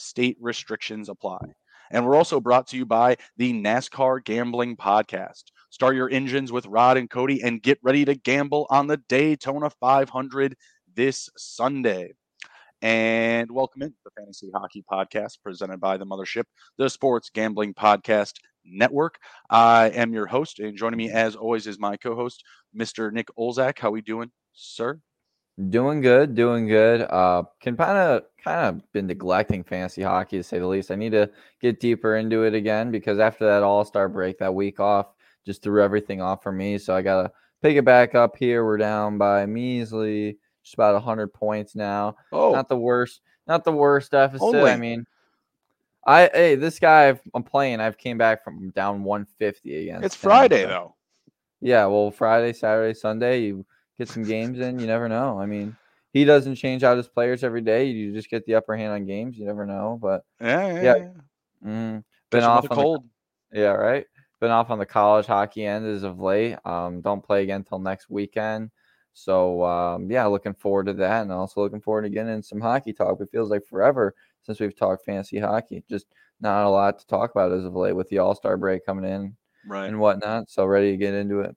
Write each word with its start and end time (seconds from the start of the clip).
State 0.00 0.36
restrictions 0.40 1.08
apply. 1.08 1.38
And 1.90 2.06
we're 2.06 2.16
also 2.16 2.40
brought 2.40 2.66
to 2.68 2.76
you 2.76 2.86
by 2.86 3.16
the 3.36 3.52
NASCAR 3.52 4.24
Gambling 4.24 4.76
Podcast. 4.76 5.44
Start 5.70 5.96
your 5.96 6.10
engines 6.10 6.52
with 6.52 6.66
Rod 6.66 6.96
and 6.96 7.10
Cody 7.10 7.42
and 7.42 7.62
get 7.62 7.78
ready 7.82 8.04
to 8.04 8.14
gamble 8.14 8.66
on 8.70 8.86
the 8.86 8.96
Daytona 9.08 9.70
500 9.70 10.56
this 10.94 11.28
Sunday. 11.36 12.12
And 12.82 13.50
welcome 13.50 13.82
in 13.82 13.94
the 14.04 14.10
Fantasy 14.16 14.50
Hockey 14.54 14.82
Podcast 14.90 15.42
presented 15.42 15.80
by 15.80 15.96
the 15.96 16.06
Mothership, 16.06 16.44
the 16.78 16.88
Sports 16.88 17.28
Gambling 17.28 17.74
Podcast 17.74 18.34
Network. 18.64 19.18
I 19.50 19.90
am 19.90 20.14
your 20.14 20.26
host, 20.26 20.60
and 20.60 20.76
joining 20.76 20.98
me 20.98 21.10
as 21.10 21.36
always 21.36 21.66
is 21.66 21.78
my 21.78 21.96
co-host, 21.96 22.42
Mr. 22.74 23.12
Nick 23.12 23.28
Olczak. 23.38 23.78
How 23.78 23.88
are 23.88 23.92
we 23.92 24.00
doing, 24.00 24.30
sir? 24.54 25.00
Doing 25.68 26.00
good, 26.00 26.34
doing 26.34 26.66
good. 26.66 27.02
Uh, 27.02 27.42
can 27.60 27.76
kind 27.76 27.98
of 27.98 28.22
kind 28.42 28.66
of 28.66 28.92
been 28.92 29.06
neglecting 29.06 29.62
fantasy 29.62 30.02
hockey 30.02 30.38
to 30.38 30.42
say 30.42 30.58
the 30.58 30.66
least. 30.66 30.90
I 30.90 30.94
need 30.94 31.12
to 31.12 31.30
get 31.60 31.80
deeper 31.80 32.16
into 32.16 32.44
it 32.44 32.54
again 32.54 32.90
because 32.90 33.18
after 33.18 33.44
that 33.46 33.62
All 33.62 33.84
Star 33.84 34.08
break, 34.08 34.38
that 34.38 34.54
week 34.54 34.80
off 34.80 35.08
just 35.44 35.62
threw 35.62 35.82
everything 35.82 36.22
off 36.22 36.42
for 36.42 36.52
me. 36.52 36.78
So 36.78 36.94
I 36.94 37.02
gotta 37.02 37.30
pick 37.62 37.76
it 37.76 37.84
back 37.84 38.14
up 38.14 38.36
here. 38.36 38.64
We're 38.64 38.78
down 38.78 39.18
by 39.18 39.44
measly 39.44 40.38
just 40.62 40.74
about 40.74 41.02
hundred 41.02 41.34
points 41.34 41.74
now. 41.74 42.16
Oh, 42.32 42.52
Not 42.52 42.68
the 42.68 42.78
worst, 42.78 43.20
not 43.46 43.64
the 43.64 43.72
worst 43.72 44.12
deficit. 44.12 44.42
Only. 44.42 44.70
I 44.70 44.76
mean, 44.76 45.04
I 46.06 46.30
hey, 46.32 46.54
this 46.54 46.78
guy 46.78 47.08
I've, 47.08 47.20
I'm 47.34 47.42
playing. 47.42 47.80
I've 47.80 47.98
came 47.98 48.16
back 48.16 48.44
from 48.44 48.70
down 48.70 49.04
150 49.04 49.88
against. 49.88 50.06
it's 50.06 50.14
Friday 50.16 50.62
so- 50.62 50.68
though. 50.68 50.94
Yeah, 51.62 51.84
well, 51.86 52.10
Friday, 52.10 52.54
Saturday, 52.54 52.94
Sunday, 52.94 53.42
you 53.42 53.66
get 54.00 54.08
some 54.08 54.22
games 54.24 54.58
in. 54.58 54.78
You 54.78 54.86
never 54.86 55.08
know. 55.08 55.38
I 55.38 55.44
mean, 55.44 55.76
he 56.12 56.24
doesn't 56.24 56.56
change 56.56 56.82
out 56.82 56.96
his 56.96 57.08
players 57.08 57.44
every 57.44 57.60
day. 57.60 57.84
You 57.84 58.12
just 58.14 58.30
get 58.30 58.46
the 58.46 58.54
upper 58.54 58.74
hand 58.74 58.92
on 58.92 59.04
games. 59.04 59.36
You 59.36 59.44
never 59.44 59.66
know. 59.66 59.98
But 60.00 60.24
Yeah, 60.40 60.66
yeah. 60.66 60.82
Yeah. 60.82 60.96
yeah. 60.96 61.68
mm, 61.68 62.04
been 62.30 62.44
off 62.44 62.62
with 62.62 62.70
the 62.70 62.76
cold. 62.76 63.04
yeah, 63.52 63.72
right. 63.72 64.06
Been 64.40 64.50
off 64.50 64.70
on 64.70 64.78
the 64.78 64.86
college 64.86 65.26
hockey 65.26 65.66
end 65.66 65.86
as 65.86 66.02
of 66.02 66.18
late. 66.18 66.56
Um, 66.64 67.02
don't 67.02 67.22
play 67.22 67.42
again 67.42 67.60
until 67.60 67.78
next 67.78 68.08
weekend. 68.08 68.70
So 69.12 69.62
um, 69.64 70.10
yeah, 70.10 70.24
looking 70.26 70.54
forward 70.54 70.86
to 70.86 70.94
that, 70.94 71.22
and 71.22 71.32
also 71.32 71.60
looking 71.60 71.82
forward 71.82 72.02
to 72.02 72.08
getting 72.08 72.32
in 72.32 72.42
some 72.42 72.60
hockey 72.60 72.94
talk. 72.94 73.20
It 73.20 73.28
feels 73.30 73.50
like 73.50 73.66
forever 73.66 74.14
since 74.42 74.58
we've 74.60 74.74
talked 74.74 75.04
fantasy 75.04 75.38
hockey. 75.38 75.84
Just 75.90 76.06
not 76.40 76.64
a 76.64 76.70
lot 76.70 76.98
to 77.00 77.06
talk 77.06 77.32
about 77.32 77.52
as 77.52 77.66
of 77.66 77.74
late 77.74 77.92
with 77.92 78.08
the 78.08 78.18
All 78.18 78.34
Star 78.34 78.56
break 78.56 78.86
coming 78.86 79.04
in 79.04 79.36
right. 79.66 79.88
and 79.88 80.00
whatnot. 80.00 80.48
So 80.48 80.64
ready 80.64 80.92
to 80.92 80.96
get 80.96 81.12
into 81.12 81.40
it. 81.40 81.54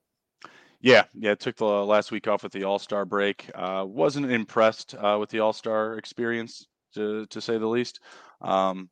Yeah, 0.84 1.06
yeah. 1.14 1.34
Took 1.36 1.56
the 1.56 1.66
last 1.66 2.12
week 2.12 2.28
off 2.28 2.44
with 2.44 2.52
the 2.52 2.66
All 2.66 2.78
Star 2.78 3.06
break. 3.06 3.50
Uh, 3.56 3.86
wasn't 3.88 4.30
impressed 4.32 4.96
uh, 4.96 5.18
with 5.20 5.30
the 5.30 5.40
All 5.40 5.54
Star 5.54 5.98
experience, 5.98 6.68
to 6.96 7.26
to 7.28 7.42
say 7.42 7.58
the 7.58 7.68
least. 7.68 8.02
Um, 8.42 8.90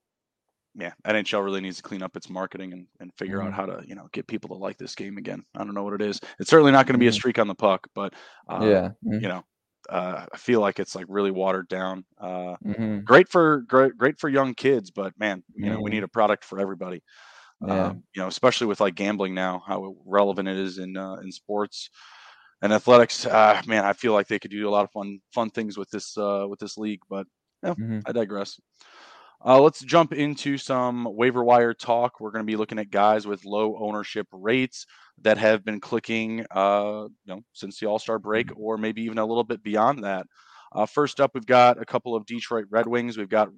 yeah, 0.75 0.93
NHL 1.05 1.43
really 1.45 1.61
needs 1.61 1.77
to 1.77 1.83
clean 1.83 2.03
up 2.03 2.17
its 2.17 2.29
marketing 2.29 2.73
and, 2.73 2.87
and 2.99 3.13
figure 3.15 3.41
out 3.43 3.51
Mhm. 3.51 3.55
how 3.55 3.65
to 3.67 3.83
you 3.87 3.95
know 3.95 4.09
get 4.13 4.27
people 4.27 4.49
to 4.49 4.55
like 4.55 4.77
this 4.77 4.95
game 4.95 5.17
again. 5.17 5.43
I 5.55 5.59
don't 5.65 5.75
know 5.75 5.83
what 5.83 5.93
it 5.93 6.01
is. 6.03 6.19
It's 6.39 6.49
certainly 6.49 6.73
not 6.73 6.87
going 6.87 6.95
to 6.95 6.99
be 6.99 7.07
a 7.07 7.11
Mhm. 7.11 7.13
streak 7.13 7.39
on 7.39 7.47
the 7.47 7.55
puck, 7.55 7.87
but 7.95 8.13
uh, 8.49 8.79
yeah. 8.79 8.93
mhm, 9.03 9.21
you 9.21 9.29
know, 9.29 9.43
uh, 9.89 10.27
I 10.33 10.37
feel 10.37 10.61
like 10.61 10.79
it's 10.79 10.95
like 10.95 11.07
really 11.09 11.31
watered 11.31 11.69
down. 11.69 12.05
Uh, 12.19 12.55
mhm. 12.61 13.05
great 13.05 13.29
for 13.29 13.61
great 13.63 13.97
great 13.97 14.19
for 14.19 14.29
young 14.29 14.55
kids, 14.55 14.91
but 14.91 15.17
man, 15.19 15.43
you 15.61 15.69
know, 15.71 15.81
we 15.81 15.89
Mhm. 15.89 15.91
need 15.91 16.03
a 16.03 16.09
product 16.09 16.45
for 16.45 16.59
everybody. 16.59 17.03
Yeah. 17.61 17.91
Um, 17.91 18.03
you 18.15 18.21
know, 18.21 18.27
especially 18.27 18.67
with 18.67 18.79
like 18.81 18.95
gambling 18.95 19.33
now, 19.35 19.63
how 19.65 19.95
relevant 20.05 20.47
it 20.49 20.57
is 20.57 20.77
in 20.79 20.97
uh, 20.97 21.15
in 21.17 21.31
sports 21.31 21.89
and 22.61 22.73
athletics. 22.73 23.25
Uh, 23.25 23.61
man, 23.67 23.85
I 23.85 23.93
feel 23.93 24.13
like 24.13 24.27
they 24.27 24.39
could 24.39 24.51
do 24.51 24.67
a 24.67 24.71
lot 24.71 24.83
of 24.85 24.91
fun 24.91 25.19
fun 25.33 25.49
things 25.51 25.77
with 25.77 25.89
this 25.91 26.17
uh, 26.17 26.45
with 26.49 26.59
this 26.59 26.77
league, 26.77 27.01
but 27.09 27.27
Mhm. 27.77 28.05
I 28.05 28.11
digress. 28.13 28.59
Uh, 29.43 29.59
let's 29.59 29.81
jump 29.81 30.13
into 30.13 30.57
some 30.57 31.07
waiver 31.15 31.43
wire 31.43 31.73
talk. 31.73 32.19
We're 32.19 32.31
going 32.31 32.45
to 32.45 32.51
be 32.51 32.55
looking 32.57 32.77
at 32.79 32.91
guys 32.91 33.25
with 33.25 33.43
low 33.43 33.75
ownership 33.79 34.27
rates 34.31 34.85
that 35.21 35.37
have 35.39 35.65
been 35.65 35.79
clicking, 35.79 36.45
uh, 36.51 37.07
you 37.25 37.35
know, 37.35 37.41
since 37.53 37.79
the 37.79 37.87
All 37.87 37.99
Star 37.99 38.19
break, 38.19 38.51
or 38.55 38.77
maybe 38.77 39.01
even 39.03 39.17
a 39.17 39.25
little 39.25 39.43
bit 39.43 39.63
beyond 39.63 40.03
that. 40.03 40.27
Uh, 40.73 40.85
first 40.85 41.19
up, 41.19 41.31
we've 41.33 41.45
got 41.45 41.81
a 41.81 41.85
couple 41.85 42.15
of 42.15 42.25
Detroit 42.25 42.65
Red 42.69 42.87
Wings. 42.87 43.17
We've 43.17 43.29
got 43.29 43.49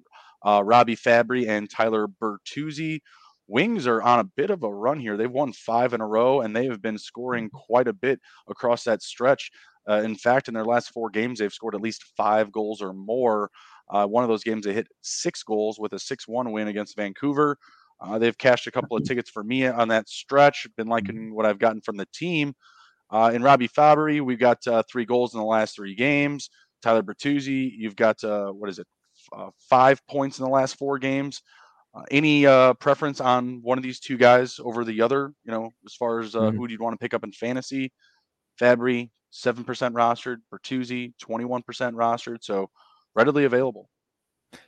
uh, 0.44 0.62
Robby 0.64 0.96
Fabbri 0.96 1.48
and 1.48 1.68
Tyler 1.70 2.06
Bertuzzi. 2.08 3.00
Wings 3.46 3.86
are 3.86 4.02
on 4.02 4.20
a 4.20 4.24
bit 4.24 4.50
of 4.50 4.62
a 4.62 4.72
run 4.72 4.98
here. 4.98 5.16
They've 5.16 5.30
won 5.30 5.52
five 5.52 5.92
in 5.92 6.00
a 6.00 6.06
row, 6.06 6.40
and 6.40 6.54
they 6.54 6.66
have 6.66 6.80
been 6.80 6.98
scoring 6.98 7.50
quite 7.50 7.88
a 7.88 7.92
bit 7.92 8.20
across 8.48 8.84
that 8.84 9.02
stretch. 9.02 9.50
Uh, 9.88 10.00
in 10.02 10.14
fact, 10.16 10.48
in 10.48 10.54
their 10.54 10.64
last 10.64 10.90
four 10.90 11.10
games, 11.10 11.38
they've 11.38 11.52
scored 11.52 11.74
at 11.74 11.80
least 11.80 12.04
five 12.16 12.50
goals 12.50 12.80
or 12.80 12.92
more. 12.92 13.50
Uh, 13.90 14.06
one 14.06 14.24
of 14.24 14.30
those 14.30 14.44
games, 14.44 14.64
they 14.64 14.72
hit 14.72 14.88
six 15.02 15.42
goals 15.42 15.78
with 15.78 15.92
a 15.92 15.98
6 15.98 16.26
1 16.26 16.52
win 16.52 16.68
against 16.68 16.96
Vancouver. 16.96 17.58
Uh, 18.00 18.18
they've 18.18 18.38
cashed 18.38 18.66
a 18.66 18.70
couple 18.70 18.96
of 18.96 19.04
tickets 19.04 19.30
for 19.30 19.44
me 19.44 19.66
on 19.66 19.88
that 19.88 20.08
stretch. 20.08 20.66
Been 20.76 20.88
liking 20.88 21.34
what 21.34 21.46
I've 21.46 21.58
gotten 21.58 21.80
from 21.82 21.96
the 21.96 22.08
team. 22.14 22.54
Uh, 23.10 23.30
in 23.34 23.42
Robby 23.42 23.68
Fabbri, 23.68 24.20
we've 24.20 24.38
got 24.38 24.66
uh, 24.66 24.82
three 24.90 25.04
goals 25.04 25.34
in 25.34 25.40
the 25.40 25.46
last 25.46 25.76
three 25.76 25.94
games. 25.94 26.48
Tyler 26.82 27.02
Bertuzzi, 27.02 27.70
you've 27.76 27.96
got, 27.96 28.22
uh, 28.24 28.50
what 28.50 28.70
is 28.70 28.78
it, 28.78 28.86
uh, 29.32 29.50
five 29.70 30.04
points 30.06 30.38
in 30.38 30.44
the 30.44 30.50
last 30.50 30.76
four 30.76 30.98
games. 30.98 31.42
Uh, 31.94 32.02
any 32.10 32.44
uh, 32.44 32.74
preference 32.74 33.20
on 33.20 33.60
one 33.62 33.78
of 33.78 33.84
these 33.84 34.00
two 34.00 34.16
guys 34.16 34.58
over 34.62 34.84
the 34.84 35.00
other? 35.00 35.32
You 35.44 35.52
know, 35.52 35.70
as 35.86 35.94
far 35.94 36.20
as 36.20 36.34
uh, 36.34 36.40
Mhm. 36.40 36.56
who 36.56 36.66
do 36.66 36.72
you 36.72 36.80
want 36.80 36.94
to 36.94 37.02
pick 37.02 37.14
up 37.14 37.24
in 37.24 37.32
fantasy? 37.32 37.92
Fabbri, 38.60 39.10
7% 39.32 39.94
rostered. 39.94 40.38
Bertuzzi, 40.52 41.12
21% 41.18 41.94
rostered. 41.94 42.42
So 42.42 42.70
readily 43.14 43.44
available. 43.44 43.88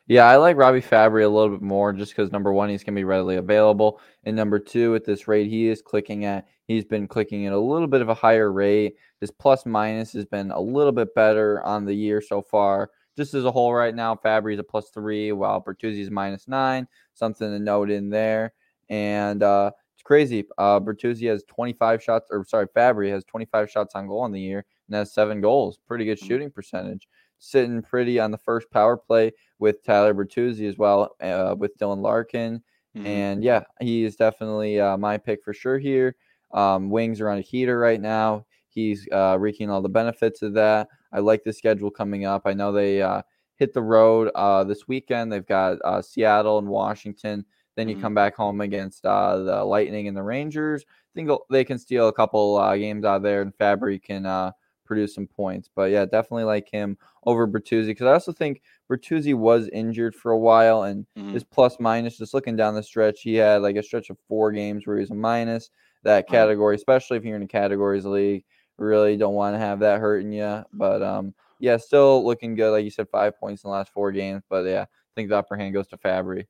Yeah, 0.08 0.24
I 0.26 0.34
like 0.36 0.56
Robby 0.56 0.80
Fabbri 0.80 1.24
a 1.24 1.28
little 1.28 1.50
bit 1.50 1.62
more 1.62 1.92
just 1.92 2.10
because 2.12 2.32
number 2.32 2.52
one, 2.52 2.68
he's 2.68 2.82
gonna 2.82 2.96
be 2.96 3.04
readily 3.04 3.36
available, 3.36 4.00
and 4.24 4.34
number 4.34 4.58
two, 4.58 4.96
at 4.96 5.04
this 5.04 5.28
rate 5.28 5.48
he 5.48 5.68
is 5.68 5.80
clicking 5.80 6.24
at, 6.24 6.48
he's 6.66 6.84
been 6.84 7.06
clicking 7.06 7.46
at 7.46 7.52
a 7.52 7.58
little 7.58 7.86
bit 7.86 8.00
of 8.02 8.08
a 8.08 8.14
higher 8.14 8.50
rate. 8.50 8.96
His 9.20 9.30
plus 9.30 9.64
minus 9.64 10.12
has 10.14 10.24
been 10.24 10.50
a 10.50 10.60
little 10.60 10.90
bit 10.90 11.14
better 11.14 11.62
on 11.62 11.84
the 11.84 11.94
year 11.94 12.20
so 12.20 12.42
far. 12.42 12.90
Just 13.16 13.34
as 13.34 13.44
a 13.44 13.50
whole, 13.52 13.72
right 13.74 13.94
now, 13.94 14.14
Fabbri's 14.14 14.58
a 14.58 14.64
plus 14.64 14.90
three, 14.90 15.32
while 15.32 15.62
Bertuzzi's 15.62 16.10
minus 16.10 16.48
nine. 16.48 16.86
Something 17.14 17.50
to 17.50 17.58
note 17.58 17.90
in 17.90 18.10
there, 18.10 18.52
and 18.90 19.42
uh, 19.42 19.70
it's 19.94 20.02
crazy. 20.02 20.44
Uh, 20.58 20.80
Bertuzzi 20.80 21.28
has 21.28 21.42
25 21.48 22.02
shots, 22.02 22.28
or 22.30 22.44
sorry, 22.44 22.66
Fabbri 22.68 23.10
has 23.10 23.24
25 23.24 23.70
shots 23.70 23.94
on 23.94 24.06
goal 24.06 24.26
in 24.26 24.32
the 24.32 24.40
year 24.40 24.64
and 24.88 24.96
has 24.96 25.12
seven 25.14 25.40
goals. 25.40 25.78
Pretty 25.86 26.04
good 26.04 26.18
Mhm. 26.20 26.26
shooting 26.26 26.50
percentage. 26.50 27.08
Sitting 27.38 27.82
pretty 27.82 28.18
on 28.20 28.30
the 28.30 28.38
first 28.38 28.70
power 28.70 28.96
play 28.96 29.32
with 29.58 29.82
Tyler 29.82 30.14
Bertuzzi 30.14 30.68
as 30.68 30.76
well, 30.78 31.16
uh, 31.20 31.54
with 31.58 31.76
Dylan 31.78 32.02
Larkin. 32.02 32.62
Mhm. 32.96 33.06
And 33.06 33.44
yeah, 33.44 33.64
he 33.80 34.04
is 34.04 34.16
definitely 34.16 34.80
uh, 34.80 34.96
my 34.96 35.16
pick 35.18 35.42
for 35.44 35.52
sure 35.54 35.78
here. 35.78 36.16
Um, 36.52 36.90
wings 36.90 37.20
are 37.20 37.28
on 37.28 37.38
a 37.38 37.42
heater 37.42 37.78
right 37.78 38.00
now. 38.00 38.46
He's 38.68 39.08
uh, 39.12 39.36
reaping 39.40 39.70
all 39.70 39.82
the 39.82 39.88
benefits 39.88 40.42
of 40.42 40.54
that. 40.54 40.88
I 41.16 41.20
like 41.20 41.42
the 41.44 41.52
schedule 41.52 41.90
coming 41.90 42.26
up. 42.26 42.42
I 42.44 42.52
know 42.52 42.72
they 42.72 43.00
uh, 43.00 43.22
hit 43.56 43.72
the 43.72 43.82
road 43.82 44.30
uh, 44.34 44.64
this 44.64 44.86
weekend. 44.86 45.32
They've 45.32 45.46
got 45.46 45.78
uh, 45.82 46.02
Seattle 46.02 46.58
and 46.58 46.68
Washington. 46.68 47.44
Then 47.74 47.88
you 47.88 47.96
Mhm. 47.96 48.02
come 48.02 48.14
back 48.14 48.36
home 48.36 48.60
against 48.60 49.04
uh, 49.06 49.38
the 49.38 49.64
Lightning 49.64 50.08
and 50.08 50.16
the 50.16 50.22
Rangers. 50.22 50.84
I 50.86 51.12
think 51.14 51.28
they'll- 51.28 51.64
can 51.64 51.78
steal 51.78 52.08
a 52.08 52.12
couple 52.12 52.56
uh, 52.58 52.76
games 52.76 53.04
out 53.04 53.22
there, 53.22 53.40
and 53.40 53.56
Fabbri 53.56 54.02
can 54.02 54.26
uh, 54.26 54.52
produce 54.84 55.14
some 55.14 55.26
points. 55.26 55.70
But 55.74 55.90
yeah, 55.90 56.04
definitely 56.04 56.44
like 56.44 56.68
him 56.70 56.98
over 57.24 57.48
Bertuzzi 57.48 57.88
because 57.88 58.06
I 58.06 58.12
also 58.12 58.32
think 58.32 58.60
Bertuzzi 58.90 59.34
was 59.34 59.68
injured 59.68 60.14
for 60.14 60.32
a 60.32 60.38
while 60.38 60.84
and 60.84 61.06
mm-hmm. 61.18 61.32
his 61.32 61.44
plus 61.44 61.78
minus, 61.80 62.18
just 62.18 62.34
looking 62.34 62.56
down 62.56 62.74
the 62.74 62.82
stretch, 62.82 63.22
he 63.22 63.34
had 63.34 63.62
like 63.62 63.76
a 63.76 63.82
stretch 63.82 64.10
of 64.10 64.18
four 64.28 64.52
games 64.52 64.86
where 64.86 64.96
he 64.96 65.00
was 65.00 65.10
a 65.10 65.14
minus. 65.14 65.70
That 66.04 66.28
category, 66.28 66.76
especially 66.76 67.16
if 67.16 67.24
you're 67.24 67.34
in 67.34 67.42
a 67.42 67.48
categories 67.48 68.04
league, 68.04 68.44
really 68.78 69.16
don't 69.16 69.34
want 69.34 69.54
to 69.54 69.58
have 69.58 69.80
that 69.80 70.00
hurting 70.00 70.32
you. 70.32 70.64
But 70.72 71.02
um, 71.02 71.34
yeah, 71.58 71.76
still 71.76 72.24
looking 72.24 72.54
good. 72.54 72.70
Like 72.70 72.84
you 72.84 72.90
said, 72.90 73.08
five 73.10 73.38
points 73.38 73.64
in 73.64 73.70
the 73.70 73.76
last 73.76 73.92
four 73.92 74.12
games. 74.12 74.42
But 74.48 74.64
yeah, 74.66 74.82
I 74.82 74.86
think 75.14 75.28
the 75.28 75.38
upper 75.38 75.56
hand 75.56 75.74
goes 75.74 75.88
to 75.88 75.98
Fabbri. 75.98 76.46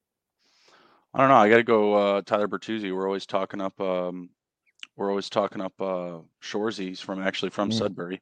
I 1.14 1.18
don't 1.18 1.28
know. 1.28 1.36
I 1.36 1.48
got 1.48 1.56
to 1.56 1.62
go 1.62 1.94
uh, 1.94 2.22
Tyler 2.22 2.48
Bertuzzi. 2.48 2.94
We're 2.94 3.06
always 3.06 3.26
talking 3.26 3.60
up 3.60 3.80
um, 3.80 4.30
we're 4.96 5.10
always 5.10 5.28
talking 5.28 5.60
up 5.60 5.74
uh, 5.80 6.20
Shoresy. 6.42 6.88
He's 6.88 7.00
from 7.00 7.22
actually 7.22 7.50
from 7.50 7.70
mm-hmm. 7.70 7.78
Sudbury. 7.78 8.20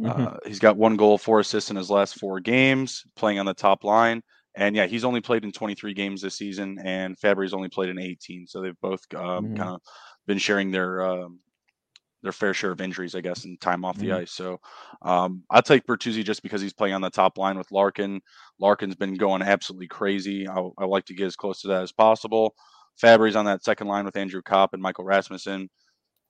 Mm-hmm. 0.00 0.26
Uh, 0.26 0.36
he's 0.46 0.58
got 0.58 0.76
one 0.76 0.96
goal, 0.96 1.18
four 1.18 1.40
assists 1.40 1.70
in 1.70 1.76
his 1.76 1.90
last 1.90 2.18
four 2.18 2.40
games, 2.40 3.04
playing 3.14 3.38
on 3.38 3.46
the 3.46 3.54
top 3.54 3.84
line. 3.84 4.22
And 4.56 4.74
yeah, 4.74 4.86
he's 4.86 5.04
only 5.04 5.20
played 5.20 5.44
in 5.44 5.52
23 5.52 5.94
games 5.94 6.22
this 6.22 6.36
season, 6.36 6.78
and 6.82 7.18
Fabbri's 7.18 7.52
only 7.52 7.68
played 7.68 7.90
in 7.90 7.98
18. 7.98 8.46
So 8.46 8.60
they've 8.60 8.80
both 8.80 9.02
um, 9.14 9.46
mm-hmm. 9.46 9.56
kind 9.56 9.70
of 9.70 9.80
been 10.26 10.38
sharing 10.38 10.70
their 10.70 11.02
um, 11.04 11.40
their 12.24 12.32
fair 12.32 12.52
share 12.52 12.72
of 12.72 12.80
injuries, 12.80 13.14
I 13.14 13.20
guess, 13.20 13.44
and 13.44 13.60
time 13.60 13.84
off 13.84 13.96
the 13.96 14.08
mm-hmm. 14.08 14.22
ice. 14.22 14.32
So 14.32 14.58
um, 15.02 15.44
I'll 15.50 15.62
take 15.62 15.86
Bertuzzi 15.86 16.24
just 16.24 16.42
because 16.42 16.60
he's 16.60 16.72
playing 16.72 16.94
on 16.94 17.00
the 17.00 17.10
top 17.10 17.38
line 17.38 17.56
with 17.56 17.70
Larkin. 17.70 18.20
Larkin's 18.58 18.96
been 18.96 19.14
going 19.14 19.42
absolutely 19.42 19.86
crazy. 19.86 20.48
I, 20.48 20.60
I 20.78 20.84
like 20.86 21.04
to 21.06 21.14
get 21.14 21.26
as 21.26 21.36
close 21.36 21.60
to 21.60 21.68
that 21.68 21.82
as 21.82 21.92
possible. 21.92 22.54
Fabbri's 23.00 23.36
on 23.36 23.44
that 23.44 23.62
second 23.62 23.86
line 23.86 24.04
with 24.04 24.16
Andrew 24.16 24.42
Copp 24.42 24.74
and 24.74 24.82
Michael 24.82 25.04
Rasmussen 25.04 25.68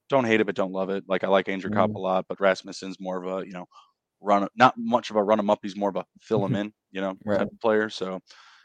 don't 0.08 0.24
hate 0.24 0.40
it, 0.40 0.46
but 0.46 0.54
don't 0.54 0.72
love 0.72 0.90
it. 0.90 1.04
Like 1.08 1.24
I 1.24 1.28
like 1.28 1.48
Andrew 1.48 1.70
mm. 1.70 1.74
Copp 1.74 1.94
a 1.94 1.98
lot, 1.98 2.26
but 2.28 2.40
Rasmussen's 2.40 3.00
more 3.00 3.22
of 3.22 3.38
a 3.38 3.46
you 3.46 3.52
know 3.52 3.66
run 4.20 4.46
not 4.56 4.74
much 4.76 5.10
of 5.10 5.16
a 5.16 5.22
run 5.22 5.38
him 5.38 5.50
up. 5.50 5.60
He's 5.62 5.76
more 5.76 5.90
of 5.90 5.96
a 5.96 6.04
fill 6.20 6.44
him 6.44 6.52
mm-hmm. 6.52 6.60
in, 6.62 6.72
you 6.92 7.00
know, 7.00 7.14
right. 7.24 7.38
type 7.38 7.52
of 7.52 7.60
player. 7.60 7.88
So 7.88 8.20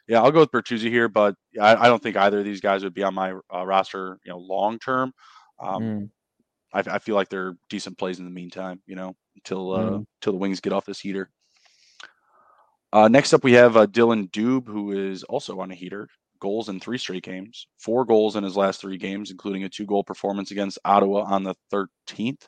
yeah, 0.08 0.22
I'll 0.22 0.32
go 0.32 0.40
with 0.40 0.52
Bertuzzi 0.52 0.90
here, 0.90 1.08
but 1.08 1.36
I, 1.62 1.76
I, 1.76 1.88
don't 1.88 2.02
think 2.02 2.18
either 2.18 2.40
of 2.40 2.46
these 2.46 2.62
guys 2.62 2.84
would 2.84 2.96
be 2.96 3.04
on 3.04 3.14
my 3.14 3.34
uh, 3.54 3.66
roster, 3.66 4.18
you 4.26 4.32
know, 4.32 4.40
long 4.40 4.80
term. 4.80 5.14
Um, 5.60 5.84
mm. 5.84 6.10
I, 6.74 6.80
I, 6.80 7.00
feel 7.00 7.16
like 7.16 7.30
they're 7.30 7.56
decent 7.70 7.98
plays 7.98 8.20
in 8.20 8.26
the 8.26 8.32
meantime, 8.32 8.82
you 8.86 8.96
know, 8.96 9.16
until 9.36 9.74
uh, 9.74 9.80
mm. 9.80 10.06
until 10.22 10.34
the 10.34 10.40
Wings 10.40 10.60
get 10.60 10.74
off 10.74 10.86
this 10.86 11.00
heater. 11.00 11.30
Uh, 12.92 13.08
next 13.08 13.34
up, 13.34 13.44
we 13.44 13.54
have 13.54 13.78
uh, 13.78 13.86
Dillon 13.86 14.28
Dubé, 14.30 14.68
who 14.68 14.92
is 14.92 15.24
also 15.24 15.60
on 15.60 15.72
a 15.72 15.76
heater 15.76 16.08
goals 16.40 16.70
in 16.70 16.80
three 16.80 16.98
straight 16.98 17.24
games, 17.24 17.68
four 17.78 18.06
goals 18.06 18.36
in 18.36 18.44
his 18.44 18.58
last 18.58 18.82
three 18.82 18.98
games, 18.98 19.32
including 19.32 19.64
a 19.64 19.70
two 19.70 19.86
goal 19.86 20.04
performance 20.04 20.52
against 20.52 20.80
Ottawa 20.86 21.24
on 21.24 21.44
the 21.44 21.56
13th. 21.72 22.46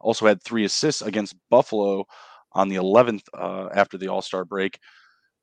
Also 0.00 0.26
had 0.26 0.42
three 0.42 0.64
assists 0.64 1.02
against 1.02 1.36
Buffalo 1.50 2.04
on 2.52 2.68
the 2.68 2.76
11th 2.76 3.22
uh, 3.38 3.68
after 3.74 3.98
the 3.98 4.08
All 4.08 4.22
Star 4.22 4.44
break. 4.44 4.78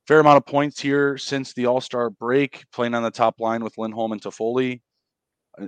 Fair 0.07 0.19
amount 0.19 0.37
of 0.37 0.45
points 0.45 0.79
here 0.79 1.17
since 1.17 1.53
the 1.53 1.67
All 1.67 1.81
Star 1.81 2.09
break, 2.09 2.65
playing 2.71 2.93
on 2.93 3.03
the 3.03 3.11
top 3.11 3.39
line 3.39 3.63
with 3.63 3.77
Lindholm 3.77 4.11
and 4.11 4.21
Toffoli. 4.21 4.81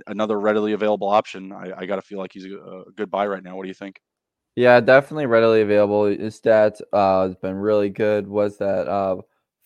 Another 0.06 0.38
readily 0.40 0.72
available 0.72 1.08
option. 1.08 1.52
I, 1.52 1.72
I 1.78 1.86
got 1.86 1.96
to 1.96 2.02
feel 2.02 2.18
like 2.18 2.32
he's 2.32 2.46
a, 2.46 2.56
a 2.56 2.92
good 2.96 3.10
buy 3.10 3.26
right 3.26 3.42
now. 3.42 3.56
What 3.56 3.64
do 3.64 3.68
you 3.68 3.74
think? 3.74 4.00
Yeah, 4.54 4.80
definitely 4.80 5.26
readily 5.26 5.62
available. 5.62 6.04
His 6.04 6.38
stats 6.38 6.80
uh, 6.92 7.28
has 7.28 7.36
been 7.36 7.54
really 7.54 7.88
good. 7.88 8.28
Was 8.28 8.58
that 8.58 8.86
uh, 8.88 9.16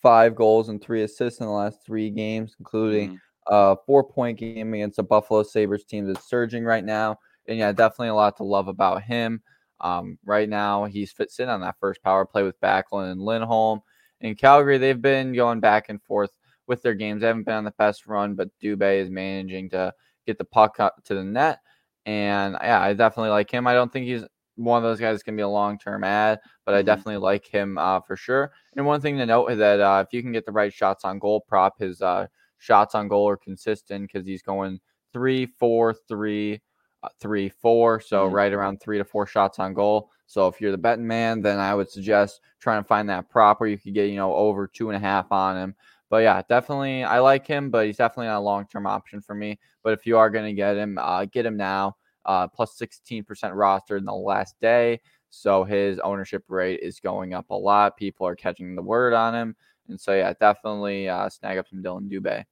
five 0.01 0.35
goals 0.35 0.69
and 0.69 0.81
three 0.81 1.03
assists 1.03 1.39
in 1.39 1.45
the 1.45 1.51
last 1.51 1.85
three 1.85 2.09
games, 2.09 2.55
including 2.59 3.13
mm. 3.13 3.19
a 3.47 3.75
four 3.85 4.03
point 4.03 4.39
game 4.39 4.73
against 4.73 4.97
the 4.97 5.03
Buffalo 5.03 5.43
Sabres 5.43 5.83
team 5.83 6.05
that's 6.05 6.29
surging 6.29 6.63
right 6.63 6.85
now. 6.85 7.17
And 7.47 7.57
yeah, 7.57 7.71
definitely 7.71 8.09
a 8.09 8.15
lot 8.15 8.37
to 8.37 8.43
love 8.43 8.67
about 8.67 9.03
him. 9.03 9.41
Um, 9.81 10.17
right 10.25 10.49
now, 10.49 10.85
he's 10.85 11.11
fit 11.11 11.31
sitting 11.31 11.49
on 11.49 11.61
that 11.61 11.75
first 11.79 12.01
power 12.01 12.25
play 12.25 12.43
with 12.43 12.59
Backlund 12.61 13.11
and 13.11 13.21
Lindholm. 13.21 13.81
In 14.21 14.35
Calgary, 14.35 14.77
they've 14.77 15.01
been 15.01 15.33
going 15.33 15.59
back 15.59 15.89
and 15.89 16.01
forth 16.01 16.31
with 16.65 16.81
their 16.81 16.95
games. 16.95 17.21
They 17.21 17.27
haven't 17.27 17.43
been 17.43 17.55
on 17.55 17.63
the 17.63 17.73
best 17.77 18.07
run, 18.07 18.35
but 18.35 18.49
Dubé 18.61 18.99
is 19.01 19.09
managing 19.09 19.69
to 19.71 19.93
get 20.27 20.37
the 20.37 20.45
puck 20.45 20.79
up 20.79 21.03
to 21.05 21.15
the 21.15 21.23
net. 21.23 21.59
And 22.05 22.55
yeah, 22.61 22.81
I 22.81 22.93
definitely 22.93 23.31
like 23.31 23.49
him. 23.49 23.65
I 23.65 23.73
don't 23.73 23.91
think 23.91 24.05
he's 24.05 24.23
one 24.55 24.77
of 24.77 24.83
those 24.83 24.99
guys 24.99 25.23
gonna 25.23 25.35
be 25.35 25.41
a 25.41 25.47
long 25.47 25.77
term 25.77 26.03
ad, 26.03 26.39
but 26.65 26.75
I 26.75 26.79
mm-hmm. 26.79 26.85
definitely 26.85 27.17
like 27.17 27.45
him 27.47 27.77
uh, 27.77 28.01
for 28.01 28.15
sure. 28.15 28.51
And 28.75 28.85
one 28.85 29.01
thing 29.01 29.17
to 29.17 29.25
note 29.25 29.47
is 29.47 29.57
that 29.57 29.79
uh, 29.79 30.03
if 30.05 30.13
you 30.13 30.21
can 30.21 30.31
get 30.31 30.45
the 30.45 30.51
right 30.51 30.73
shots 30.73 31.05
on 31.05 31.19
goal 31.19 31.41
prop, 31.47 31.79
his 31.79 32.01
uh, 32.01 32.27
shots 32.57 32.95
on 32.95 33.07
goal 33.07 33.27
are 33.29 33.37
consistent 33.37 34.07
because 34.07 34.27
he's 34.27 34.41
going 34.41 34.79
three, 35.13 35.45
four, 35.45 35.93
three, 36.07 36.61
uh, 37.03 37.09
three, 37.19 37.49
four. 37.49 37.99
So 37.99 38.25
mm-hmm. 38.25 38.35
right 38.35 38.53
around 38.53 38.81
three 38.81 38.97
to 38.97 39.05
four 39.05 39.25
shots 39.25 39.59
on 39.59 39.73
goal. 39.73 40.11
So 40.25 40.47
if 40.47 40.59
you're 40.59 40.71
the 40.71 40.77
betting 40.77 41.07
man, 41.07 41.41
then 41.41 41.59
I 41.59 41.73
would 41.73 41.89
suggest 41.89 42.41
trying 42.59 42.83
to 42.83 42.87
find 42.87 43.09
that 43.09 43.29
prop 43.29 43.59
where 43.59 43.69
you 43.69 43.77
could 43.77 43.93
get 43.93 44.09
you 44.09 44.17
know 44.17 44.33
over 44.33 44.67
two 44.67 44.89
and 44.89 44.97
a 44.97 44.99
half 44.99 45.31
on 45.31 45.57
him. 45.57 45.75
But 46.09 46.17
yeah, 46.23 46.41
definitely 46.47 47.03
I 47.03 47.19
like 47.19 47.45
him, 47.45 47.69
but 47.69 47.85
he's 47.85 47.97
definitely 47.97 48.27
not 48.27 48.39
a 48.39 48.39
long 48.39 48.65
term 48.67 48.87
option 48.87 49.21
for 49.21 49.35
me. 49.35 49.59
But 49.83 49.93
if 49.93 50.05
you 50.05 50.17
are 50.17 50.29
going 50.29 50.45
to 50.45 50.53
get 50.53 50.77
him, 50.77 50.97
uh, 50.97 51.25
get 51.25 51.45
him 51.45 51.57
now 51.57 51.95
uh, 52.27 52.47
plus 52.47 52.77
16% 52.77 53.25
rostered 53.25 53.99
in 53.99 54.05
the 54.05 54.13
last 54.13 54.55
day. 54.59 54.99
So 55.29 55.63
his 55.63 55.99
ownership 55.99 56.43
rate 56.47 56.81
is 56.81 56.99
going 56.99 57.33
up 57.33 57.49
a 57.49 57.55
lot. 57.55 57.97
People 57.97 58.27
are 58.27 58.35
catching 58.35 58.75
the 58.75 58.81
word 58.81 59.13
on 59.13 59.33
him. 59.33 59.55
And 59.89 59.99
so, 59.99 60.13
yeah, 60.13 60.33
definitely 60.39 61.07
uh, 61.07 61.29
snag 61.29 61.57
up 61.57 61.67
some 61.69 61.81
Dillon 61.81 62.09
Dubé. 62.09 62.43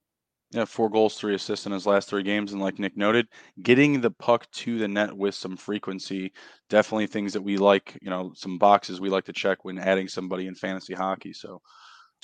Yeah, 0.51 0.63
four 0.63 0.89
goals, 0.89 1.17
three 1.17 1.35
assists 1.35 1.65
in 1.65 1.73
his 1.73 1.85
last 1.85 2.07
three 2.07 2.23
games. 2.23 2.53
And 2.53 2.61
like 2.61 2.79
Nick 2.79 2.95
noted, 2.95 3.27
getting 3.61 3.99
the 3.99 4.11
puck 4.11 4.49
to 4.51 4.77
the 4.77 4.87
net 4.87 5.15
with 5.15 5.35
some 5.35 5.57
frequency, 5.57 6.31
definitely 6.69 7.07
things 7.07 7.33
that 7.33 7.41
we 7.41 7.57
like, 7.57 7.97
you 8.01 8.09
know, 8.09 8.31
some 8.35 8.57
boxes 8.57 9.01
we 9.01 9.09
like 9.09 9.25
to 9.25 9.33
check 9.33 9.65
when 9.65 9.77
adding 9.77 10.07
somebody 10.07 10.47
in 10.47 10.55
fantasy 10.55 10.93
hockey. 10.93 11.33
So 11.33 11.61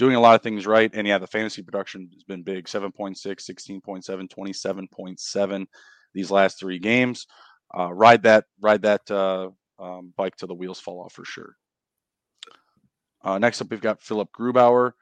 doing 0.02 0.16
a 0.16 0.20
lot 0.20 0.34
of 0.34 0.42
things 0.42 0.66
right. 0.66 0.90
And 0.96 1.08
yeah, 1.08 1.20
the 1.20 1.28
fantasy 1.28 1.62
production 1.62 2.10
has 2.16 2.24
been 2.24 2.42
big 2.42 2.66
7.6, 2.66 3.16
16.7, 3.16 4.04
27.7 4.04 5.66
these 6.16 6.32
last 6.32 6.60
three 6.60 6.80
games. 6.80 7.28
Uh, 7.78 7.94
ride 7.94 8.24
that 8.24 8.46
ride 8.60 8.82
that 8.82 9.10
uh, 9.12 9.50
um, 9.80 10.12
bike 10.18 10.36
till 10.36 10.48
the 10.48 10.56
wheels 10.56 10.80
fall 10.80 11.02
off 11.02 11.14
for 11.14 11.24
sure. 11.24 11.56
Uh, 13.24 13.38
next 13.38 13.62
up, 13.62 13.70
we've 13.70 13.80
got 13.80 14.02
Philip 14.02 14.30
Grubauer. 14.38 14.94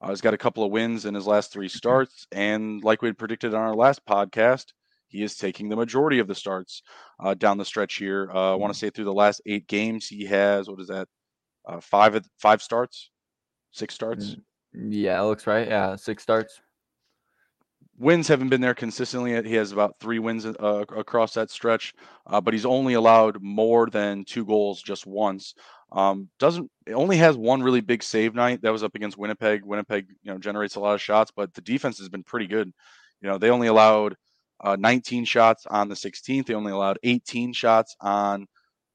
Uh, 0.00 0.10
he's 0.10 0.20
got 0.20 0.34
a 0.34 0.38
couple 0.38 0.62
of 0.62 0.70
wins 0.70 1.04
in 1.04 1.14
his 1.16 1.26
last 1.26 1.52
three 1.52 1.68
starts, 1.68 2.28
and 2.30 2.82
like 2.84 3.02
we 3.02 3.08
had 3.08 3.18
predicted 3.18 3.54
on 3.54 3.60
our 3.60 3.74
last 3.74 4.06
podcast, 4.06 4.66
he 5.08 5.24
is 5.24 5.34
taking 5.34 5.68
the 5.68 5.76
majority 5.76 6.20
of 6.20 6.28
the 6.28 6.34
starts 6.34 6.82
uh, 7.18 7.34
down 7.34 7.58
the 7.58 7.64
stretch 7.64 7.96
here. 7.96 8.30
Uh, 8.32 8.52
I 8.52 8.54
want 8.54 8.72
to 8.72 8.78
say 8.78 8.88
through 8.88 9.06
the 9.06 9.12
last 9.12 9.42
eight 9.46 9.66
games, 9.66 10.06
he 10.06 10.24
has 10.26 10.68
what 10.68 10.80
is 10.80 10.88
that? 10.88 11.08
five 11.80 12.22
five 12.38 12.62
starts, 12.62 13.10
six 13.74 13.94
starts. 13.94 14.36
Yeah, 14.72 15.20
it 15.20 15.24
looks 15.24 15.46
right. 15.46 15.68
Yeah, 15.68 15.96
six 15.96 16.22
starts 16.22 16.60
wins 17.98 18.28
haven't 18.28 18.48
been 18.48 18.60
there 18.60 18.74
consistently. 18.74 19.32
Yet. 19.32 19.44
He 19.44 19.54
has 19.54 19.72
about 19.72 19.98
three 20.00 20.18
wins 20.18 20.46
uh, 20.46 20.84
across 20.96 21.34
that 21.34 21.50
stretch, 21.50 21.94
uh, 22.26 22.40
but 22.40 22.54
he's 22.54 22.66
only 22.66 22.94
allowed 22.94 23.42
more 23.42 23.88
than 23.88 24.24
two 24.24 24.44
goals 24.44 24.82
just 24.82 25.06
once. 25.06 25.54
Um, 25.92 26.28
doesn't 26.38 26.70
only 26.92 27.16
has 27.18 27.36
one 27.36 27.62
really 27.62 27.80
big 27.80 28.02
save 28.02 28.34
night 28.34 28.62
that 28.62 28.72
was 28.72 28.82
up 28.82 28.94
against 28.94 29.18
Winnipeg. 29.18 29.64
Winnipeg, 29.64 30.06
you 30.22 30.32
know, 30.32 30.38
generates 30.38 30.74
a 30.74 30.80
lot 30.80 30.94
of 30.94 31.02
shots, 31.02 31.30
but 31.34 31.54
the 31.54 31.60
defense 31.60 31.98
has 31.98 32.08
been 32.08 32.24
pretty 32.24 32.46
good. 32.46 32.72
You 33.20 33.28
know, 33.28 33.38
they 33.38 33.50
only 33.50 33.68
allowed 33.68 34.16
uh, 34.62 34.76
19 34.76 35.24
shots 35.24 35.66
on 35.66 35.88
the 35.88 35.94
16th. 35.94 36.46
They 36.46 36.54
only 36.54 36.72
allowed 36.72 36.98
18 37.04 37.52
shots 37.52 37.94
on 38.00 38.46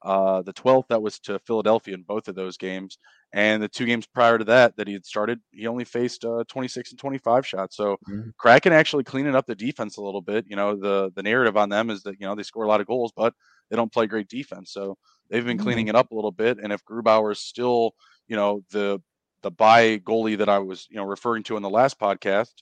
uh, 0.03 0.41
the 0.41 0.53
12th. 0.53 0.87
That 0.89 1.01
was 1.01 1.19
to 1.21 1.39
Philadelphia 1.39 1.93
in 1.93 2.03
both 2.03 2.27
of 2.27 2.35
those 2.35 2.57
games. 2.57 2.97
And 3.31 3.61
the 3.61 3.67
two 3.67 3.85
games 3.85 4.07
prior 4.07 4.39
to 4.39 4.45
that 4.45 4.75
that 4.77 4.87
he 4.87 4.93
had 4.93 5.05
started, 5.05 5.39
he 5.51 5.67
only 5.67 5.83
faced 5.83 6.25
uh, 6.25 6.43
26 6.47 6.91
and 6.91 6.99
25 6.99 7.45
shots. 7.45 7.77
So 7.77 7.97
mm-hmm. 8.09 8.29
Kraken 8.37 8.73
actually 8.73 9.03
cleaning 9.03 9.35
up 9.35 9.45
the 9.45 9.55
defense 9.55 9.97
a 9.97 10.01
little 10.01 10.21
bit. 10.21 10.45
You 10.47 10.55
know, 10.55 10.75
the 10.75 11.11
the 11.15 11.21
narrative 11.21 11.55
on 11.55 11.69
them 11.69 11.91
is 11.91 12.01
that 12.03 12.15
you 12.19 12.25
know 12.25 12.33
they 12.33 12.43
score 12.43 12.63
a 12.63 12.67
lot 12.67 12.81
of 12.81 12.87
goals, 12.87 13.11
but 13.15 13.35
they 13.69 13.75
don't 13.75 13.91
play 13.91 14.07
great 14.07 14.29
defense. 14.29 14.73
So 14.73 14.97
they've 15.29 15.45
been 15.45 15.59
cleaning 15.59 15.85
mm-hmm. 15.85 15.95
it 15.95 15.99
up 15.99 16.11
a 16.11 16.15
little 16.15 16.31
bit. 16.31 16.57
And 16.57 16.73
if 16.73 16.83
Grubauer 16.83 17.31
is 17.31 17.39
still, 17.39 17.91
you 18.27 18.35
know, 18.35 18.63
the 18.71 18.99
the 19.43 19.51
buy 19.51 19.99
goalie 19.99 20.37
that 20.39 20.49
I 20.49 20.57
was 20.57 20.87
you 20.89 20.97
know 20.97 21.05
referring 21.05 21.43
to 21.43 21.55
in 21.55 21.61
the 21.61 21.69
last 21.69 21.99
podcast, 21.99 22.53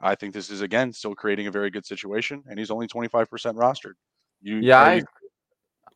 I 0.00 0.16
think 0.16 0.34
this 0.34 0.50
is 0.50 0.62
again 0.62 0.92
still 0.92 1.14
creating 1.14 1.46
a 1.46 1.52
very 1.52 1.70
good 1.70 1.86
situation. 1.86 2.42
And 2.48 2.58
he's 2.58 2.72
only 2.72 2.88
25% 2.88 3.28
rostered. 3.54 3.94
You, 4.42 4.56
yeah, 4.56 4.80
I, 4.80 4.94
you, 4.94 5.04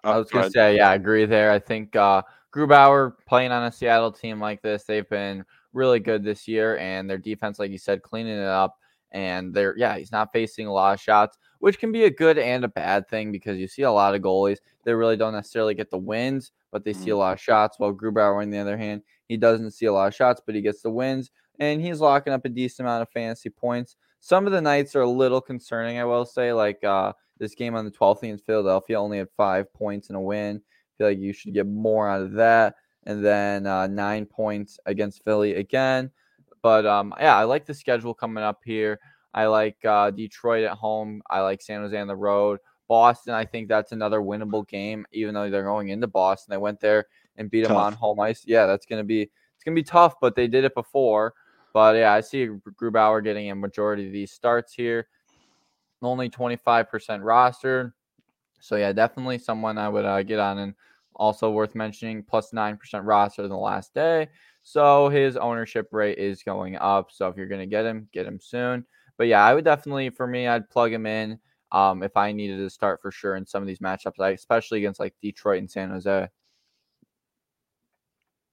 I 0.04 0.16
was 0.16 0.30
gonna 0.30 0.48
say, 0.48 0.76
yeah, 0.76 0.90
I 0.90 0.94
agree 0.94 1.24
there. 1.24 1.50
I 1.50 1.58
think. 1.58 1.96
uh 1.96 2.22
Grubauer 2.52 3.14
playing 3.26 3.52
on 3.52 3.64
a 3.64 3.72
Seattle 3.72 4.12
team 4.12 4.40
like 4.40 4.62
this, 4.62 4.84
they've 4.84 5.08
been 5.08 5.44
really 5.72 6.00
good 6.00 6.22
this 6.22 6.46
year, 6.46 6.76
and 6.78 7.08
their 7.08 7.18
defense, 7.18 7.58
like 7.58 7.70
you 7.70 7.78
said, 7.78 8.02
cleaning 8.02 8.38
it 8.38 8.44
up. 8.44 8.78
And 9.10 9.52
they're 9.52 9.76
yeah, 9.76 9.98
he's 9.98 10.12
not 10.12 10.32
facing 10.32 10.66
a 10.66 10.72
lot 10.72 10.94
of 10.94 11.00
shots, 11.00 11.36
which 11.58 11.78
can 11.78 11.92
be 11.92 12.04
a 12.04 12.10
good 12.10 12.38
and 12.38 12.64
a 12.64 12.68
bad 12.68 13.08
thing 13.08 13.30
because 13.30 13.58
you 13.58 13.68
see 13.68 13.82
a 13.82 13.92
lot 13.92 14.14
of 14.14 14.22
goalies 14.22 14.58
they 14.84 14.94
really 14.94 15.16
don't 15.16 15.34
necessarily 15.34 15.74
get 15.74 15.90
the 15.90 15.98
wins, 15.98 16.52
but 16.70 16.84
they 16.84 16.92
see 16.92 17.10
a 17.10 17.12
mm-hmm. 17.12 17.18
lot 17.18 17.32
of 17.34 17.40
shots. 17.40 17.78
While 17.78 17.92
Grubauer, 17.92 18.42
on 18.42 18.50
the 18.50 18.58
other 18.58 18.76
hand, 18.76 19.02
he 19.28 19.36
doesn't 19.36 19.72
see 19.72 19.86
a 19.86 19.92
lot 19.92 20.08
of 20.08 20.14
shots, 20.14 20.40
but 20.44 20.54
he 20.54 20.60
gets 20.60 20.82
the 20.82 20.90
wins, 20.90 21.30
and 21.58 21.80
he's 21.80 22.00
locking 22.00 22.32
up 22.32 22.44
a 22.44 22.48
decent 22.48 22.86
amount 22.86 23.02
of 23.02 23.10
fantasy 23.10 23.50
points. 23.50 23.96
Some 24.20 24.46
of 24.46 24.52
the 24.52 24.60
nights 24.60 24.94
are 24.96 25.02
a 25.02 25.10
little 25.10 25.40
concerning, 25.40 25.98
I 25.98 26.04
will 26.04 26.24
say, 26.24 26.52
like 26.52 26.82
uh, 26.84 27.12
this 27.38 27.54
game 27.54 27.74
on 27.74 27.84
the 27.84 27.90
12th 27.90 28.22
against 28.22 28.46
Philadelphia 28.46 29.00
only 29.00 29.18
had 29.18 29.28
five 29.36 29.72
points 29.72 30.08
and 30.08 30.16
a 30.16 30.20
win. 30.20 30.62
Feel 31.02 31.10
like 31.10 31.18
you 31.18 31.32
should 31.32 31.52
get 31.52 31.66
more 31.66 32.08
out 32.08 32.22
of 32.22 32.32
that. 32.32 32.76
And 33.04 33.24
then 33.24 33.66
uh, 33.66 33.88
nine 33.88 34.24
points 34.24 34.78
against 34.86 35.24
Philly 35.24 35.56
again. 35.56 36.12
But 36.62 36.86
um, 36.86 37.12
yeah, 37.18 37.36
I 37.36 37.42
like 37.42 37.66
the 37.66 37.74
schedule 37.74 38.14
coming 38.14 38.44
up 38.44 38.60
here. 38.64 39.00
I 39.34 39.46
like 39.46 39.84
uh, 39.84 40.12
Detroit 40.12 40.64
at 40.64 40.76
home. 40.76 41.22
I 41.28 41.40
like 41.40 41.60
San 41.60 41.80
Jose 41.80 41.98
on 41.98 42.06
the 42.06 42.14
road. 42.14 42.60
Boston, 42.86 43.34
I 43.34 43.44
think 43.44 43.68
that's 43.68 43.90
another 43.90 44.20
winnable 44.20 44.68
game, 44.68 45.04
even 45.12 45.34
though 45.34 45.50
they're 45.50 45.64
going 45.64 45.88
into 45.88 46.06
Boston. 46.06 46.52
They 46.52 46.58
went 46.58 46.78
there 46.78 47.06
and 47.36 47.50
beat 47.50 47.62
tough. 47.62 47.70
them 47.70 47.78
on 47.78 47.92
home 47.94 48.20
ice. 48.20 48.44
Yeah, 48.46 48.66
that's 48.66 48.86
gonna 48.86 49.02
be 49.02 49.22
it's 49.22 49.64
gonna 49.64 49.74
be 49.74 49.82
tough, 49.82 50.14
but 50.20 50.36
they 50.36 50.46
did 50.46 50.64
it 50.64 50.74
before. 50.74 51.34
But 51.72 51.96
yeah, 51.96 52.12
I 52.12 52.20
see 52.20 52.48
Grubauer 52.80 53.24
getting 53.24 53.50
a 53.50 53.54
majority 53.56 54.06
of 54.06 54.12
these 54.12 54.30
starts 54.30 54.74
here. 54.74 55.08
Only 56.02 56.28
25% 56.28 57.24
roster. 57.24 57.94
So 58.60 58.76
yeah, 58.76 58.92
definitely 58.92 59.38
someone 59.38 59.78
I 59.78 59.88
would 59.88 60.04
uh, 60.04 60.22
get 60.22 60.38
on 60.38 60.58
and 60.58 60.74
also 61.16 61.50
worth 61.50 61.74
mentioning, 61.74 62.22
plus 62.22 62.50
9% 62.52 62.78
roster 63.04 63.42
in 63.42 63.50
the 63.50 63.56
last 63.56 63.94
day. 63.94 64.28
So 64.62 65.08
his 65.08 65.36
ownership 65.36 65.88
rate 65.92 66.18
is 66.18 66.42
going 66.42 66.76
up. 66.76 67.10
So 67.10 67.28
if 67.28 67.36
you're 67.36 67.48
going 67.48 67.60
to 67.60 67.66
get 67.66 67.84
him, 67.84 68.08
get 68.12 68.26
him 68.26 68.38
soon. 68.40 68.86
But 69.18 69.26
yeah, 69.26 69.44
I 69.44 69.54
would 69.54 69.64
definitely, 69.64 70.10
for 70.10 70.26
me, 70.26 70.46
I'd 70.46 70.70
plug 70.70 70.92
him 70.92 71.06
in 71.06 71.38
um, 71.72 72.02
if 72.02 72.16
I 72.16 72.32
needed 72.32 72.58
to 72.58 72.70
start 72.70 73.00
for 73.00 73.10
sure 73.10 73.36
in 73.36 73.46
some 73.46 73.62
of 73.62 73.66
these 73.66 73.80
matchups, 73.80 74.34
especially 74.34 74.78
against 74.78 75.00
like 75.00 75.14
Detroit 75.20 75.58
and 75.58 75.70
San 75.70 75.90
Jose. 75.90 76.28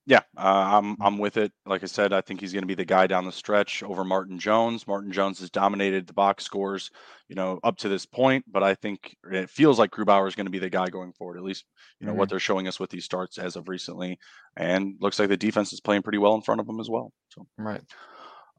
Yeah, 0.10 0.22
uh, 0.36 0.80
I'm 0.80 0.98
I'm 1.00 1.20
with 1.20 1.38
it. 1.38 1.52
Like 1.68 1.84
I 1.84 1.86
said, 1.86 2.14
I 2.14 2.22
think 2.22 2.42
he's 2.42 2.52
going 2.52 2.64
to 2.64 2.68
be 2.68 2.74
the 2.74 2.84
guy 2.84 3.06
down 3.06 3.26
the 3.26 3.32
stretch 3.32 3.84
over 3.84 4.04
Martin 4.04 4.40
Jones. 4.40 4.88
Martin 4.88 5.12
Jones 5.12 5.40
has 5.40 5.52
dominated 5.52 6.08
the 6.08 6.14
box 6.14 6.44
scores, 6.44 6.90
you 7.28 7.36
know, 7.36 7.60
up 7.64 7.78
to 7.78 7.90
this 7.90 8.08
point. 8.08 8.44
But 8.52 8.64
I 8.64 8.74
think 8.74 9.16
it 9.32 9.52
feels 9.52 9.78
like 9.78 9.92
Grubauer 9.92 10.28
is 10.28 10.34
going 10.34 10.48
to 10.48 10.52
be 10.52 10.58
the 10.58 10.68
guy 10.68 10.88
going 10.88 11.14
forward. 11.14 11.38
At 11.38 11.44
least, 11.44 11.66
you 12.00 12.08
know, 12.08 12.14
mm-hmm. 12.14 12.22
what 12.22 12.30
they're 12.30 12.40
showing 12.40 12.68
us 12.68 12.80
with 12.80 12.90
these 12.90 13.06
starts 13.06 13.38
as 13.38 13.56
of 13.56 13.70
recently, 13.70 14.18
and 14.58 14.96
looks 15.00 15.20
like 15.20 15.30
the 15.30 15.38
defense 15.38 15.74
is 15.74 15.80
playing 15.80 16.02
pretty 16.02 16.18
well 16.18 16.34
in 16.34 16.42
front 16.42 16.60
of 16.60 16.68
him 16.68 16.80
as 16.80 16.90
well. 16.90 17.14
So 17.28 17.46
right. 17.60 17.82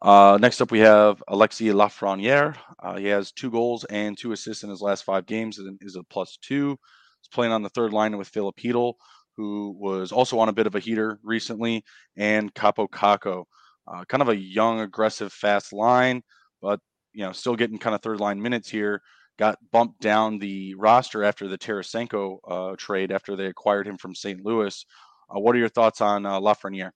Uh, 0.01 0.39
next 0.41 0.61
up, 0.61 0.71
we 0.71 0.79
have 0.79 1.21
Alexis 1.27 1.75
Lafreniere. 1.75 2.57
Uh, 2.81 2.97
he 2.97 3.07
has 3.07 3.33
two 3.33 3.51
goals 3.51 3.83
and 3.87 4.17
two 4.17 4.31
assists 4.31 4.63
in 4.63 4.71
his 4.71 4.81
last 4.81 5.03
five 5.03 5.27
games 5.27 5.59
and 5.59 5.77
is 5.83 5.97
a 5.97 6.05
plus 6.05 6.39
two. 6.41 6.79
He's 7.21 7.29
playing 7.35 7.53
on 7.53 7.65
the 7.65 7.69
third 7.71 7.93
line 7.93 8.17
with 8.17 8.29
Filip 8.29 8.57
Chytil, 8.57 8.95
who 9.37 9.75
was 9.79 10.13
also 10.13 10.39
on 10.39 10.49
a 10.49 10.53
bit 10.53 10.67
of 10.67 10.75
a 10.75 10.81
heater 10.81 11.19
recently, 11.23 11.85
and 12.17 12.53
Kaapo 12.55 12.89
Kakko. 12.89 13.45
Uh, 13.87 14.05
kind 14.05 14.23
of 14.23 14.29
a 14.29 14.37
young, 14.37 14.81
aggressive, 14.81 15.33
fast 15.33 15.73
line, 15.73 16.23
but 16.63 16.81
you 17.13 17.25
know, 17.25 17.33
still 17.33 17.57
getting 17.57 17.79
kind 17.79 17.95
of 17.95 18.03
third 18.03 18.21
line 18.21 18.41
minutes 18.41 18.69
here. 18.69 19.03
Got 19.39 19.59
bumped 19.73 20.01
down 20.01 20.39
the 20.39 20.75
roster 20.75 21.25
after 21.25 21.49
the 21.49 21.59
Tarasenko 21.59 22.39
uh, 22.47 22.77
trade 22.77 23.11
after 23.11 23.37
they 23.37 23.47
acquired 23.47 23.87
him 23.87 23.97
from 23.97 24.15
St. 24.15 24.45
Louis. 24.45 24.85
Uh, 25.29 25.41
what 25.41 25.57
are 25.57 25.59
your 25.59 25.69
thoughts 25.69 26.01
on 26.01 26.27
uh, 26.27 26.39
Lafreniere? 26.39 26.91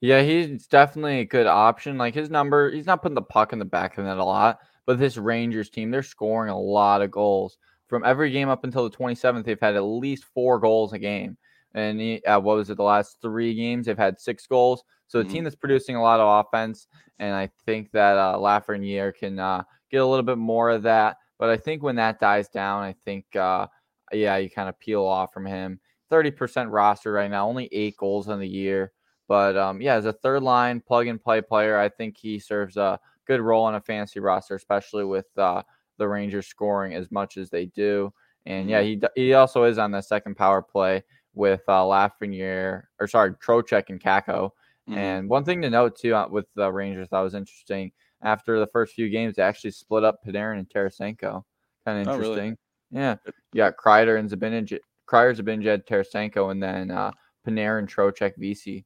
Yeah, 0.00 0.22
he's 0.22 0.66
definitely 0.66 1.20
a 1.20 1.26
good 1.26 1.46
option. 1.46 1.98
Like 1.98 2.14
his 2.14 2.30
number, 2.30 2.70
he's 2.70 2.86
not 2.86 3.02
putting 3.02 3.14
the 3.14 3.22
puck 3.22 3.52
in 3.52 3.58
the 3.58 3.66
back 3.66 3.98
of 3.98 4.04
net 4.04 4.16
a 4.16 4.24
lot, 4.24 4.58
but 4.86 4.98
this 4.98 5.18
Rangers 5.18 5.68
team, 5.68 5.90
they're 5.90 6.02
scoring 6.02 6.50
a 6.50 6.58
lot 6.58 7.02
of 7.02 7.10
goals. 7.10 7.58
From 7.90 8.04
every 8.04 8.30
game 8.30 8.48
up 8.48 8.62
until 8.62 8.88
the 8.88 8.96
27th, 8.96 9.44
they've 9.44 9.60
had 9.60 9.74
at 9.74 9.80
least 9.80 10.24
four 10.32 10.60
goals 10.60 10.92
a 10.92 10.98
game. 10.98 11.36
And 11.74 12.00
he, 12.00 12.22
uh, 12.24 12.38
what 12.38 12.56
was 12.56 12.70
it, 12.70 12.76
the 12.76 12.84
last 12.84 13.18
three 13.20 13.52
games, 13.52 13.86
they've 13.86 13.98
had 13.98 14.20
six 14.20 14.46
goals. 14.46 14.84
So 15.08 15.18
the 15.18 15.24
mm-hmm. 15.24 15.32
team 15.32 15.44
that's 15.44 15.56
producing 15.56 15.96
a 15.96 16.02
lot 16.02 16.20
of 16.20 16.46
offense. 16.46 16.86
And 17.18 17.34
I 17.34 17.50
think 17.66 17.90
that 17.90 18.16
uh, 18.16 18.36
Lafreniere 18.36 19.14
can 19.14 19.40
uh, 19.40 19.64
get 19.90 19.98
a 19.98 20.06
little 20.06 20.22
bit 20.22 20.38
more 20.38 20.70
of 20.70 20.84
that. 20.84 21.16
But 21.38 21.50
I 21.50 21.56
think 21.56 21.82
when 21.82 21.96
that 21.96 22.20
dies 22.20 22.48
down, 22.48 22.84
I 22.84 22.94
think, 23.04 23.34
uh, 23.34 23.66
yeah, 24.12 24.36
you 24.36 24.48
kind 24.48 24.68
of 24.68 24.78
peel 24.78 25.04
off 25.04 25.32
from 25.32 25.46
him. 25.46 25.80
30% 26.12 26.70
roster 26.70 27.12
right 27.12 27.30
now, 27.30 27.48
only 27.48 27.68
eight 27.72 27.96
goals 27.96 28.28
in 28.28 28.38
the 28.38 28.48
year. 28.48 28.92
But 29.28 29.56
um, 29.56 29.80
yeah, 29.80 29.94
as 29.94 30.06
a 30.06 30.12
third 30.12 30.42
line 30.42 30.80
plug 30.80 31.06
and 31.06 31.22
play 31.22 31.40
player, 31.40 31.78
I 31.78 31.88
think 31.88 32.16
he 32.16 32.38
serves 32.38 32.76
a 32.76 32.98
good 33.26 33.40
role 33.40 33.64
on 33.64 33.76
a 33.76 33.80
fantasy 33.80 34.20
roster, 34.20 34.56
especially 34.56 35.04
with 35.04 35.26
uh, 35.38 35.62
the 36.00 36.08
Rangers 36.08 36.48
scoring 36.48 36.94
as 36.94 37.12
much 37.12 37.36
as 37.36 37.50
they 37.50 37.66
do. 37.66 38.12
And 38.46 38.68
yeah, 38.68 38.82
mm-hmm. 38.82 39.06
he 39.14 39.26
he 39.26 39.34
also 39.34 39.64
is 39.64 39.78
on 39.78 39.92
the 39.92 40.00
second 40.00 40.34
power 40.34 40.62
play 40.62 41.04
with 41.34 41.62
uh, 41.68 41.82
Lafreniere, 41.82 42.84
or 42.98 43.06
sorry, 43.06 43.32
Trocheck 43.34 43.90
and 43.90 44.00
Kakko. 44.00 44.50
Mm-hmm. 44.88 44.98
And 44.98 45.28
one 45.28 45.44
thing 45.44 45.62
to 45.62 45.70
note 45.70 45.96
too 45.98 46.14
uh, 46.14 46.26
with 46.28 46.46
the 46.56 46.72
Rangers 46.72 47.08
that 47.10 47.20
was 47.20 47.34
interesting 47.34 47.92
after 48.22 48.58
the 48.58 48.66
first 48.66 48.94
few 48.94 49.08
games, 49.08 49.36
they 49.36 49.42
actually 49.42 49.70
split 49.70 50.04
up 50.04 50.24
Panarin 50.26 50.58
and 50.58 50.68
Tarasenko. 50.68 51.44
Kind 51.84 52.00
of 52.00 52.08
interesting. 52.08 52.26
Oh, 52.26 52.34
really? 52.34 52.56
Yeah, 52.90 53.16
yeah. 53.52 53.70
Kreider 53.70 54.18
and 54.18 54.28
Zibanejad, 54.28 54.80
Kreider, 55.06 55.36
Zibanejad, 55.38 55.86
Tarasenko, 55.86 56.50
and 56.50 56.62
then 56.62 56.90
uh, 56.90 57.12
Panarin, 57.46 57.88
Trocheck, 57.88 58.32
Vesey. 58.36 58.84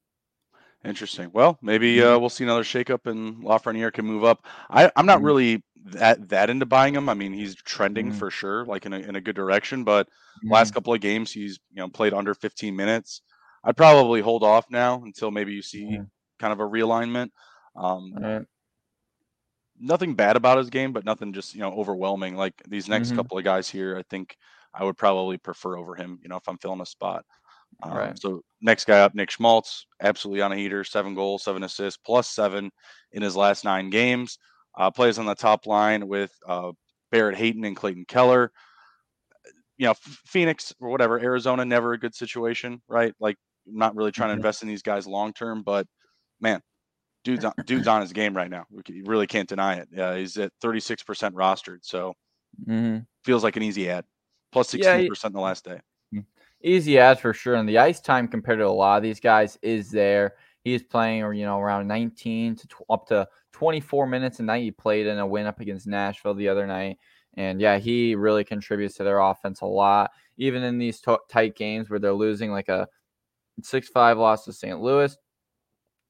Interesting. 0.83 1.31
Well, 1.33 1.57
maybe 1.61 2.01
uh, 2.01 2.05
mm-hmm. 2.05 2.21
we'll 2.21 2.29
see 2.29 2.43
another 2.43 2.63
shakeup 2.63 3.07
and 3.07 3.43
Lafreniere 3.43 3.91
can 3.91 4.05
move 4.05 4.23
up. 4.23 4.45
I, 4.69 4.91
I'm 4.95 5.05
not 5.05 5.17
mm-hmm. 5.17 5.25
really 5.25 5.63
that 5.85 6.29
that 6.29 6.49
into 6.49 6.65
buying 6.65 6.95
him. 6.95 7.09
I 7.09 7.13
mean, 7.13 7.31
he's 7.31 7.55
trending 7.55 8.09
mm-hmm. 8.09 8.17
for 8.17 8.31
sure, 8.31 8.65
like 8.65 8.85
in 8.85 8.93
a 8.93 8.99
in 8.99 9.15
a 9.15 9.21
good 9.21 9.35
direction. 9.35 9.83
But 9.83 10.07
mm-hmm. 10.07 10.51
last 10.51 10.73
couple 10.73 10.93
of 10.93 11.01
games, 11.01 11.31
he's 11.31 11.59
you 11.71 11.81
know 11.81 11.89
played 11.89 12.13
under 12.13 12.33
15 12.33 12.75
minutes. 12.75 13.21
I'd 13.63 13.77
probably 13.77 14.21
hold 14.21 14.43
off 14.43 14.65
now 14.69 15.01
until 15.03 15.31
maybe 15.31 15.53
you 15.53 15.61
see 15.61 15.85
mm-hmm. 15.85 16.03
kind 16.39 16.53
of 16.53 16.59
a 16.59 16.63
realignment. 16.63 17.29
Um, 17.75 18.13
right. 18.15 18.45
Nothing 19.79 20.15
bad 20.15 20.37
about 20.37 20.57
his 20.57 20.69
game, 20.69 20.93
but 20.93 21.05
nothing 21.05 21.33
just 21.33 21.53
you 21.53 21.61
know 21.61 21.71
overwhelming. 21.71 22.35
Like 22.35 22.53
these 22.67 22.87
next 22.87 23.09
mm-hmm. 23.09 23.17
couple 23.17 23.37
of 23.37 23.43
guys 23.43 23.69
here, 23.69 23.97
I 23.97 24.03
think 24.09 24.35
I 24.73 24.83
would 24.83 24.97
probably 24.97 25.37
prefer 25.37 25.77
over 25.77 25.95
him. 25.95 26.19
You 26.23 26.29
know, 26.29 26.37
if 26.37 26.47
I'm 26.47 26.57
filling 26.57 26.81
a 26.81 26.85
spot. 26.85 27.25
Um, 27.83 27.93
right. 27.93 28.19
So 28.19 28.41
next 28.61 28.85
guy 28.85 29.01
up, 29.01 29.15
Nick 29.15 29.29
Schmaltz, 29.29 29.85
absolutely 30.01 30.41
on 30.41 30.51
a 30.51 30.55
heater, 30.55 30.83
seven 30.83 31.13
goals, 31.13 31.43
seven 31.43 31.63
assists, 31.63 31.99
plus 32.03 32.29
seven 32.29 32.71
in 33.11 33.21
his 33.21 33.35
last 33.35 33.65
nine 33.65 33.89
games. 33.89 34.39
Uh, 34.77 34.91
plays 34.91 35.17
on 35.17 35.25
the 35.25 35.35
top 35.35 35.65
line 35.65 36.07
with 36.07 36.31
uh, 36.47 36.71
Barrett 37.11 37.37
Hayton 37.37 37.63
and 37.65 37.75
Clayton 37.75 38.05
Keller. 38.07 38.51
You 39.77 39.87
know, 39.87 39.93
Phoenix 40.25 40.73
or 40.79 40.89
whatever, 40.89 41.19
Arizona, 41.19 41.65
never 41.65 41.93
a 41.93 41.99
good 41.99 42.15
situation, 42.15 42.81
right? 42.87 43.13
Like, 43.19 43.35
not 43.65 43.95
really 43.95 44.11
trying 44.11 44.29
to 44.29 44.33
mm-hmm. 44.33 44.39
invest 44.39 44.61
in 44.61 44.69
these 44.69 44.81
guys 44.81 45.05
long 45.05 45.33
term, 45.33 45.63
but 45.63 45.85
man, 46.39 46.61
dude's 47.25 47.43
on, 47.43 47.53
dude's 47.65 47.87
on 47.87 47.99
his 47.99 48.13
game 48.13 48.35
right 48.35 48.49
now. 48.49 48.63
We 48.69 49.01
really 49.01 49.27
can't 49.27 49.49
deny 49.49 49.75
it. 49.75 49.89
Yeah, 49.91 50.15
he's 50.15 50.37
at 50.37 50.51
36% 50.63 51.03
rostered, 51.33 51.79
so 51.81 52.13
mm-hmm. 52.65 52.99
feels 53.25 53.43
like 53.43 53.57
an 53.57 53.63
easy 53.63 53.89
ad. 53.89 54.05
Plus 54.53 54.71
16% 54.71 54.83
yeah, 54.83 54.97
he, 54.97 55.07
in 55.07 55.33
the 55.33 55.41
last 55.41 55.65
day 55.65 55.81
easy 56.65 56.97
as 56.97 57.19
for 57.19 57.33
sure. 57.33 57.55
And 57.55 57.69
the 57.69 57.77
ice 57.77 58.01
time 58.01 58.27
compared 58.27 58.59
to 58.59 58.67
a 58.67 58.69
lot 58.69 58.97
of 58.97 59.03
these 59.03 59.19
guys 59.19 59.57
is 59.61 59.91
there. 59.91 60.33
He's 60.63 60.83
playing, 60.83 61.21
or 61.21 61.33
you 61.33 61.45
know, 61.45 61.59
around 61.59 61.87
19 61.87 62.55
to 62.55 62.67
tw- 62.67 62.89
up 62.89 63.05
to 63.07 63.27
24 63.55 64.05
minutes 64.05 64.39
a 64.41 64.43
night. 64.43 64.63
He 64.63 64.71
played 64.71 65.07
in 65.07 65.17
a 65.17 65.25
win 65.25 65.45
up 65.45 65.61
against 65.61 65.87
Nashville 65.87 66.33
the 66.33 66.49
other 66.49 66.67
night, 66.67 66.97
and 67.37 67.61
yeah, 67.61 67.77
he 67.77 68.13
really 68.13 68.43
contributes 68.43 68.95
to 68.95 69.05
their 69.05 69.19
offense 69.19 69.61
a 69.61 69.65
lot. 69.65 70.11
Even 70.37 70.61
in 70.61 70.77
these 70.77 70.99
t- 70.99 71.15
tight 71.29 71.55
games 71.55 71.89
where 71.89 71.99
they're 71.99 72.11
losing, 72.11 72.51
like 72.51 72.67
a 72.67 72.85
six-five 73.63 74.17
loss 74.17 74.43
to 74.43 74.51
St. 74.51 74.81
Louis, 74.81 75.15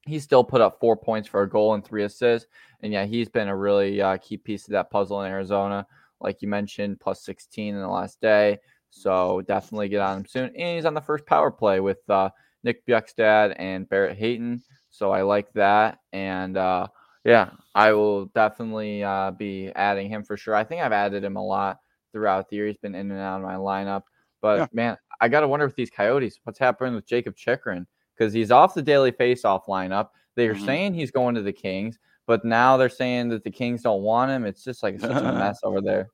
he 0.07 0.17
still 0.17 0.43
put 0.43 0.59
up 0.59 0.79
four 0.79 0.97
points 0.97 1.27
for 1.27 1.43
a 1.43 1.49
goal 1.49 1.75
and 1.75 1.85
three 1.85 2.03
assists. 2.03 2.49
And 2.81 2.91
yeah, 2.91 3.05
he's 3.05 3.29
been 3.29 3.47
a 3.47 3.55
really 3.55 4.01
uh, 4.01 4.17
key 4.17 4.37
piece 4.37 4.67
of 4.67 4.71
that 4.71 4.89
puzzle 4.89 5.21
in 5.21 5.31
Arizona. 5.31 5.85
Like 6.19 6.41
you 6.41 6.47
mentioned, 6.47 6.99
plus 6.99 7.23
16 7.25 7.75
in 7.75 7.79
the 7.79 7.87
last 7.87 8.19
day. 8.21 8.57
So 8.89 9.43
definitely 9.47 9.89
get 9.89 10.01
on 10.01 10.17
him 10.17 10.25
soon. 10.25 10.45
And 10.55 10.75
he's 10.77 10.85
on 10.85 10.95
the 10.95 11.01
first 11.01 11.27
power 11.27 11.51
play 11.51 11.79
with 11.79 12.07
uh, 12.09 12.29
Nick 12.63 12.85
Bjugstad 12.87 13.55
and 13.59 13.87
Barrett 13.87 14.17
Hayton. 14.17 14.63
So 14.89 15.11
I 15.11 15.21
like 15.21 15.53
that. 15.53 15.99
And 16.11 16.57
uh, 16.57 16.87
yeah, 17.25 17.49
I 17.73 17.91
will 17.93 18.27
definitely 18.27 19.03
uh, 19.03 19.31
be 19.31 19.71
adding 19.75 20.09
him 20.09 20.23
for 20.23 20.37
sure. 20.37 20.53
I 20.55 20.63
think 20.63 20.81
I've 20.81 20.91
added 20.91 21.23
him 21.23 21.35
a 21.35 21.45
lot 21.45 21.79
throughout 22.13 22.47
the 22.49 22.55
year. 22.55 22.67
He's 22.67 22.77
been 22.77 22.93
in 22.93 23.11
and 23.11 23.19
out 23.19 23.37
of 23.37 23.41
my 23.41 23.55
lineup. 23.55 24.03
But 24.41 24.59
yeah. 24.59 24.67
man, 24.73 24.97
I 25.19 25.27
got 25.27 25.41
to 25.41 25.47
wonder 25.47 25.65
with 25.65 25.75
these 25.75 25.89
Coyotes, 25.89 26.39
what's 26.43 26.59
happening 26.59 26.93
with 26.93 27.07
Jakob 27.07 27.35
Chychrun? 27.35 27.87
Because 28.15 28.31
he's 28.31 28.51
off 28.51 28.75
the 28.75 28.81
daily 28.81 29.11
faceoff 29.11 29.65
lineup. 29.65 30.09
They're 30.35 30.53
mm-hmm. 30.53 30.65
saying 30.65 30.93
he's 30.93 31.09
going 31.09 31.33
to 31.35 31.41
the 31.41 31.51
Kings, 31.51 31.97
but 32.27 32.45
now 32.45 32.77
they're 32.77 32.89
saying 32.89 33.29
that 33.29 33.43
the 33.43 33.51
Kings 33.51 33.81
don't 33.81 34.03
want 34.03 34.29
him. 34.29 34.45
It's 34.45 34.63
just 34.63 34.83
like 34.83 34.99
such 34.99 35.11
a 35.11 35.33
mess 35.33 35.59
over 35.63 35.81
there. 35.81 36.09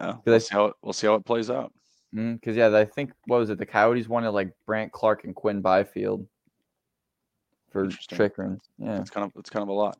Yeah, 0.00 0.16
we'll 0.24 0.40
see 0.40 0.54
how 0.54 0.66
it, 0.66 0.74
we'll 0.82 0.92
see 0.92 1.08
how 1.08 1.14
it 1.14 1.26
plays 1.26 1.50
out. 1.50 1.72
Because 2.12 2.54
mm, 2.54 2.56
yeah, 2.56 2.76
I 2.76 2.84
think 2.84 3.12
what 3.26 3.38
was 3.38 3.50
it? 3.50 3.58
The 3.58 3.66
Coyotes 3.66 4.08
wanted 4.08 4.30
like 4.30 4.52
Brandt 4.66 4.92
Clarke 4.92 5.24
and 5.24 5.34
Quinn 5.34 5.60
Byfield 5.60 6.26
for 7.70 7.88
Chychrun. 7.88 8.60
Yeah, 8.78 9.00
it's 9.00 9.10
kind 9.10 9.24
of 9.24 9.32
it's 9.38 9.50
kind 9.50 9.62
of 9.62 9.68
a 9.68 9.72
lot. 9.72 9.98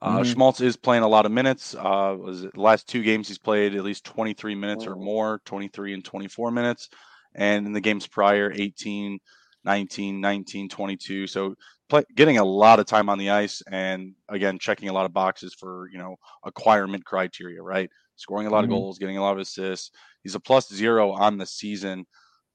Uh, 0.00 0.18
mm-hmm. 0.18 0.32
Schmaltz 0.32 0.60
is 0.60 0.76
playing 0.76 1.04
a 1.04 1.08
lot 1.08 1.26
of 1.26 1.32
minutes. 1.32 1.74
Uh, 1.74 2.16
was 2.18 2.44
it 2.44 2.54
the 2.54 2.60
last 2.60 2.88
two 2.88 3.02
games 3.02 3.28
he's 3.28 3.38
played 3.38 3.74
at 3.74 3.84
least 3.84 4.04
23 4.04 4.54
minutes 4.54 4.86
or 4.86 4.96
more, 4.96 5.40
23 5.44 5.94
and 5.94 6.04
24 6.04 6.50
minutes, 6.50 6.88
and 7.34 7.66
in 7.66 7.72
the 7.72 7.80
games 7.80 8.06
prior, 8.06 8.52
18, 8.52 9.20
19, 9.64 10.20
19, 10.20 10.68
22. 10.68 11.26
So 11.28 11.54
play, 11.88 12.02
getting 12.16 12.38
a 12.38 12.44
lot 12.44 12.80
of 12.80 12.86
time 12.86 13.08
on 13.08 13.18
the 13.18 13.30
ice, 13.30 13.62
and 13.70 14.14
again 14.28 14.58
checking 14.58 14.88
a 14.88 14.92
lot 14.92 15.06
of 15.06 15.12
boxes 15.12 15.54
for 15.54 15.88
you 15.92 15.98
know 15.98 16.16
acquirement 16.44 17.04
criteria, 17.04 17.62
right? 17.62 17.90
scoring 18.16 18.46
a 18.46 18.50
lot 18.50 18.64
mm-hmm. 18.64 18.72
of 18.72 18.78
goals, 18.78 18.98
getting 18.98 19.18
a 19.18 19.22
lot 19.22 19.34
of 19.34 19.40
assists. 19.40 19.90
He's 20.22 20.34
a 20.34 20.40
plus 20.40 20.72
zero 20.72 21.12
on 21.12 21.36
the 21.36 21.46
season. 21.46 22.06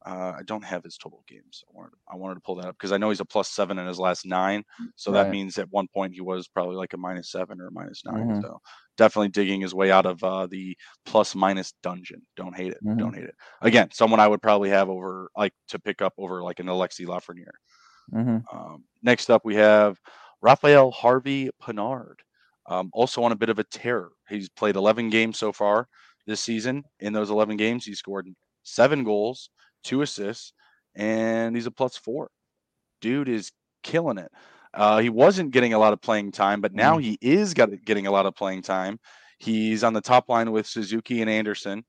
Uh, 0.07 0.33
I 0.37 0.41
don't 0.45 0.63
have 0.63 0.85
his 0.85 0.97
total 0.97 1.21
games. 1.27 1.65
I 1.67 1.75
wanted 1.75 1.89
to, 1.89 1.97
I 2.09 2.15
wanted 2.15 2.35
to 2.35 2.39
pull 2.41 2.55
that 2.55 2.67
up 2.67 2.75
because 2.75 2.93
I 2.93 2.97
know 2.97 3.09
he's 3.09 3.19
a 3.19 3.25
plus 3.25 3.49
seven 3.49 3.77
in 3.77 3.87
his 3.87 3.99
last 3.99 4.25
nine. 4.25 4.63
So 4.95 5.11
right. 5.11 5.23
that 5.23 5.31
means 5.31 5.57
at 5.57 5.69
one 5.69 5.87
point 5.93 6.13
he 6.13 6.21
was 6.21 6.47
probably 6.47 6.77
like 6.77 6.93
a 6.93 6.97
minus 6.97 7.29
seven 7.29 7.59
or 7.59 7.67
a 7.67 7.71
minus 7.71 8.03
9 8.05 8.15
mm-hmm. 8.15 8.41
So 8.41 8.61
definitely 8.95 9.29
digging 9.29 9.59
his 9.59 9.73
way 9.73 9.91
out 9.91 10.05
of 10.05 10.23
uh, 10.23 10.47
the 10.47 10.77
plus 11.05 11.35
minus 11.35 11.73
dungeon. 11.83 12.21
Don't 12.37 12.55
hate 12.55 12.71
it. 12.71 12.77
Mm-hmm. 12.85 12.97
Don't 12.97 13.15
hate 13.15 13.25
it. 13.25 13.35
Again, 13.61 13.89
someone 13.91 14.21
I 14.21 14.29
would 14.29 14.41
probably 14.41 14.69
have 14.69 14.87
over 14.87 15.29
like 15.35 15.53
to 15.69 15.79
pick 15.79 16.01
up 16.01 16.13
over 16.17 16.41
like 16.41 16.59
an 16.59 16.67
Alexi 16.67 17.05
Lafreniere. 17.05 17.57
Mm-hmm. 18.13 18.57
Um, 18.57 18.85
next 19.03 19.29
up, 19.29 19.43
we 19.43 19.55
have 19.55 19.97
Raphael 20.41 20.91
Harvey 20.91 21.49
Pinard. 21.61 22.15
Um, 22.69 22.89
also 22.93 23.23
on 23.23 23.31
a 23.31 23.37
bit 23.37 23.49
of 23.49 23.59
a 23.59 23.63
tear. 23.65 24.09
He's 24.29 24.49
played 24.49 24.75
11 24.75 25.09
games 25.09 25.37
so 25.37 25.51
far 25.51 25.87
this 26.25 26.41
season. 26.41 26.83
In 26.99 27.13
those 27.13 27.29
11 27.29 27.57
games, 27.57 27.85
he 27.85 27.93
scored 27.93 28.27
seven 28.63 29.03
goals, 29.03 29.49
two 29.83 30.01
assists, 30.01 30.53
and 30.95 31.55
he's 31.55 31.65
a 31.65 31.71
plus 31.71 31.97
four. 31.97 32.29
Dude 33.01 33.29
is 33.29 33.51
killing 33.83 34.17
it. 34.17 34.31
Uh, 34.73 34.99
he 34.99 35.09
wasn't 35.09 35.51
getting 35.51 35.73
a 35.73 35.79
lot 35.79 35.93
of 35.93 36.01
playing 36.01 36.31
time, 36.31 36.61
but 36.61 36.73
now 36.73 36.97
mm. 36.97 37.01
he 37.01 37.17
is 37.21 37.53
got, 37.53 37.69
getting 37.85 38.07
a 38.07 38.11
lot 38.11 38.25
of 38.25 38.35
playing 38.35 38.61
time. 38.61 38.99
He's 39.39 39.83
on 39.83 39.93
the 39.93 40.01
top 40.01 40.29
line 40.29 40.51
with 40.51 40.67
Suzuki 40.67 41.21
and 41.21 41.29
Anderson, 41.29 41.83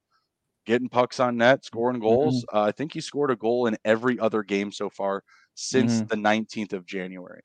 getting 0.67 0.89
pucks 0.89 1.19
on 1.21 1.37
net, 1.37 1.65
scoring 1.65 2.01
goals. 2.01 2.45
Mm-hmm. 2.45 2.57
Uh, 2.57 2.63
I 2.63 2.73
think 2.73 2.93
he 2.93 3.01
scored 3.01 3.31
a 3.31 3.37
goal 3.37 3.67
in 3.67 3.77
every 3.85 4.19
other 4.19 4.43
game 4.43 4.71
so 4.71 4.91
far 4.91 5.23
since 5.55 6.01
mm-hmm. 6.01 6.07
the 6.07 6.17
19th 6.17 6.73
of 6.73 6.87
January. 6.87 7.43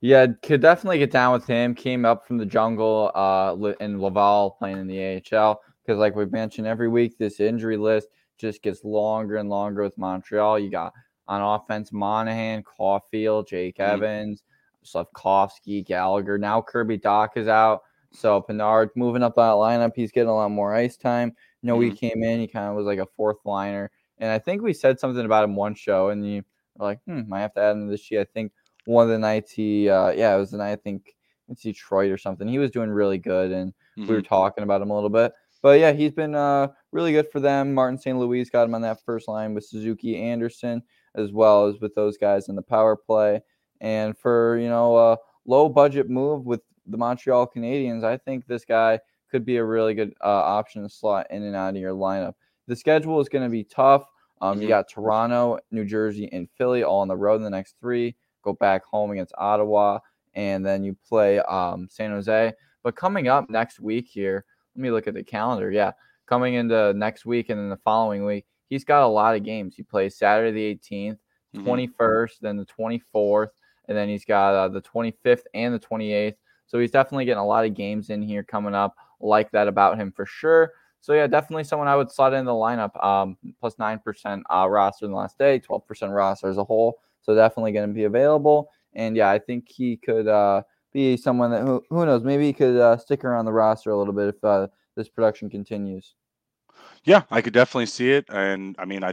Yeah, 0.00 0.26
could 0.42 0.60
definitely 0.60 0.98
get 0.98 1.10
down 1.10 1.32
with 1.32 1.46
him. 1.46 1.74
Came 1.74 2.04
up 2.04 2.26
from 2.26 2.36
the 2.36 2.46
jungle 2.46 3.10
uh, 3.14 3.56
in 3.80 4.00
Laval 4.00 4.50
playing 4.58 4.78
in 4.78 4.86
the 4.86 5.22
AHL 5.32 5.60
because, 5.84 5.98
like 5.98 6.14
we 6.14 6.26
mentioned 6.26 6.66
every 6.66 6.88
week, 6.88 7.16
this 7.16 7.40
injury 7.40 7.76
list 7.76 8.08
just 8.38 8.62
gets 8.62 8.84
longer 8.84 9.36
and 9.36 9.48
longer 9.48 9.82
with 9.82 9.98
Montreal. 9.98 10.58
You 10.58 10.70
got 10.70 10.92
on 11.28 11.42
offense 11.42 11.92
Monahan, 11.92 12.62
Caufield, 12.62 13.48
Jake 13.48 13.78
mm-hmm. 13.78 13.94
Evans, 13.94 14.42
Slafkovsky, 14.84 15.84
Gallagher. 15.84 16.38
Now 16.38 16.62
Kirby 16.62 16.98
Dach 16.98 17.36
is 17.36 17.48
out. 17.48 17.82
So 18.12 18.40
Pinard 18.40 18.90
moving 18.94 19.22
up 19.22 19.34
that 19.36 19.40
lineup. 19.40 19.92
He's 19.94 20.12
getting 20.12 20.30
a 20.30 20.34
lot 20.34 20.50
more 20.50 20.74
ice 20.74 20.96
time. 20.96 21.34
You 21.62 21.66
know, 21.68 21.78
mm-hmm. 21.78 21.90
he 21.90 21.96
came 21.96 22.22
in, 22.22 22.40
he 22.40 22.46
kind 22.46 22.68
of 22.68 22.76
was 22.76 22.86
like 22.86 22.98
a 22.98 23.06
fourth 23.16 23.38
liner. 23.44 23.90
And 24.18 24.30
I 24.30 24.38
think 24.38 24.62
we 24.62 24.72
said 24.72 24.98
something 24.98 25.24
about 25.24 25.44
him 25.44 25.56
one 25.56 25.74
show, 25.74 26.08
and 26.08 26.26
you 26.26 26.42
were 26.76 26.86
like, 26.86 27.00
hmm, 27.06 27.28
might 27.28 27.40
have 27.40 27.54
to 27.54 27.60
add 27.60 27.72
him 27.72 27.86
to 27.86 27.90
this 27.90 28.00
sheet. 28.00 28.20
I 28.20 28.24
think 28.24 28.52
one 28.86 29.04
of 29.04 29.10
the 29.10 29.18
nights 29.18 29.50
he, 29.50 29.90
uh, 29.90 30.10
yeah, 30.10 30.34
it 30.34 30.38
was 30.38 30.52
the 30.52 30.56
night 30.56 30.72
I 30.72 30.76
think 30.76 31.14
it's 31.48 31.62
Detroit 31.62 32.10
or 32.10 32.16
something. 32.16 32.48
He 32.48 32.58
was 32.58 32.70
doing 32.70 32.90
really 32.90 33.18
good, 33.18 33.52
and 33.52 33.72
mm-hmm. 33.72 34.02
we 34.02 34.14
were 34.14 34.22
mm-hmm. 34.22 34.28
talking 34.28 34.64
about 34.64 34.80
him 34.80 34.90
a 34.90 34.94
little 34.94 35.10
bit. 35.10 35.32
But 35.62 35.80
yeah, 35.80 35.92
he's 35.92 36.12
been 36.12 36.34
uh, 36.34 36.68
really 36.92 37.12
good 37.12 37.30
for 37.30 37.40
them. 37.40 37.74
Martin 37.74 37.98
St. 37.98 38.18
Louis 38.18 38.48
got 38.50 38.64
him 38.64 38.74
on 38.74 38.82
that 38.82 39.04
first 39.04 39.28
line 39.28 39.54
with 39.54 39.64
Suzuki 39.64 40.16
Anderson, 40.16 40.82
as 41.14 41.32
well 41.32 41.66
as 41.66 41.80
with 41.80 41.94
those 41.94 42.16
guys 42.16 42.48
in 42.48 42.56
the 42.56 42.62
power 42.62 42.96
play. 42.96 43.40
And 43.80 44.16
for 44.16 44.58
you 44.58 44.68
know 44.68 44.96
a 44.96 45.18
low 45.46 45.68
budget 45.68 46.08
move 46.08 46.46
with 46.46 46.60
the 46.86 46.96
Montreal 46.96 47.50
Canadiens, 47.54 48.04
I 48.04 48.16
think 48.16 48.46
this 48.46 48.64
guy 48.64 49.00
could 49.30 49.44
be 49.44 49.56
a 49.56 49.64
really 49.64 49.94
good 49.94 50.14
uh, 50.22 50.28
option 50.28 50.82
to 50.82 50.88
slot 50.88 51.26
in 51.30 51.42
and 51.42 51.56
out 51.56 51.74
of 51.74 51.80
your 51.80 51.92
lineup. 51.92 52.34
The 52.68 52.76
schedule 52.76 53.20
is 53.20 53.28
going 53.28 53.44
to 53.44 53.50
be 53.50 53.64
tough. 53.64 54.06
Um, 54.40 54.54
mm-hmm. 54.54 54.62
You 54.62 54.68
got 54.68 54.88
Toronto, 54.88 55.58
New 55.70 55.84
Jersey, 55.84 56.28
and 56.32 56.48
Philly 56.56 56.82
all 56.82 57.00
on 57.00 57.08
the 57.08 57.16
road 57.16 57.36
in 57.36 57.42
the 57.42 57.50
next 57.50 57.76
three. 57.80 58.16
Go 58.42 58.52
back 58.52 58.84
home 58.84 59.10
against 59.10 59.34
Ottawa, 59.38 59.98
and 60.34 60.64
then 60.64 60.84
you 60.84 60.96
play 61.08 61.40
um, 61.40 61.88
San 61.90 62.10
Jose. 62.10 62.52
But 62.82 62.96
coming 62.96 63.28
up 63.28 63.50
next 63.50 63.80
week 63.80 64.06
here, 64.08 64.44
let 64.76 64.82
me 64.82 64.90
look 64.90 65.08
at 65.08 65.14
the 65.14 65.22
calendar. 65.22 65.70
Yeah, 65.70 65.92
coming 66.26 66.54
into 66.54 66.92
next 66.92 67.24
week 67.24 67.48
and 67.48 67.58
then 67.58 67.70
the 67.70 67.78
following 67.78 68.24
week, 68.24 68.44
he's 68.68 68.84
got 68.84 69.02
a 69.02 69.08
lot 69.08 69.34
of 69.34 69.42
games. 69.42 69.74
He 69.74 69.82
plays 69.82 70.16
Saturday 70.16 70.52
the 70.52 70.96
18th, 70.96 71.18
21st, 71.56 71.88
mm-hmm. 71.96 72.46
then 72.46 72.56
the 72.56 72.66
24th, 72.66 73.48
and 73.88 73.96
then 73.96 74.08
he's 74.08 74.24
got 74.24 74.54
uh, 74.54 74.68
the 74.68 74.82
25th 74.82 75.44
and 75.54 75.74
the 75.74 75.78
28th. 75.78 76.34
So 76.66 76.78
he's 76.78 76.90
definitely 76.90 77.24
getting 77.24 77.40
a 77.40 77.46
lot 77.46 77.64
of 77.64 77.74
games 77.74 78.10
in 78.10 78.20
here 78.20 78.42
coming 78.42 78.74
up. 78.74 78.94
Like 79.18 79.50
that 79.52 79.66
about 79.66 79.98
him 79.98 80.12
for 80.12 80.26
sure. 80.26 80.72
So 81.00 81.14
yeah, 81.14 81.26
definitely 81.26 81.64
someone 81.64 81.88
I 81.88 81.96
would 81.96 82.10
slot 82.10 82.34
in 82.34 82.44
the 82.44 82.52
lineup. 82.52 83.02
Um, 83.02 83.38
plus 83.60 83.78
nine 83.78 83.98
percent 83.98 84.42
uh, 84.52 84.68
roster 84.68 85.06
in 85.06 85.12
the 85.12 85.16
last 85.16 85.38
day, 85.38 85.58
twelve 85.58 85.86
percent 85.86 86.12
roster 86.12 86.48
as 86.48 86.58
a 86.58 86.64
whole. 86.64 86.98
So 87.22 87.34
definitely 87.34 87.72
going 87.72 87.88
to 87.88 87.94
be 87.94 88.04
available. 88.04 88.70
And 88.92 89.16
yeah, 89.16 89.30
I 89.30 89.38
think 89.38 89.68
he 89.68 89.96
could 89.96 90.28
uh, 90.28 90.62
be 90.96 91.16
someone 91.16 91.50
that 91.50 91.62
who, 91.62 91.84
who 91.90 92.06
knows 92.06 92.24
maybe 92.24 92.46
he 92.46 92.52
could 92.54 92.76
uh, 92.76 92.96
stick 92.96 93.22
around 93.22 93.44
the 93.44 93.52
roster 93.52 93.90
a 93.90 93.98
little 93.98 94.14
bit 94.14 94.34
if 94.34 94.42
uh, 94.42 94.66
this 94.96 95.08
production 95.08 95.50
continues. 95.50 96.14
Yeah, 97.04 97.22
I 97.30 97.42
could 97.42 97.52
definitely 97.52 97.86
see 97.86 98.12
it, 98.12 98.24
and 98.30 98.74
I 98.78 98.86
mean, 98.86 99.04
I 99.04 99.12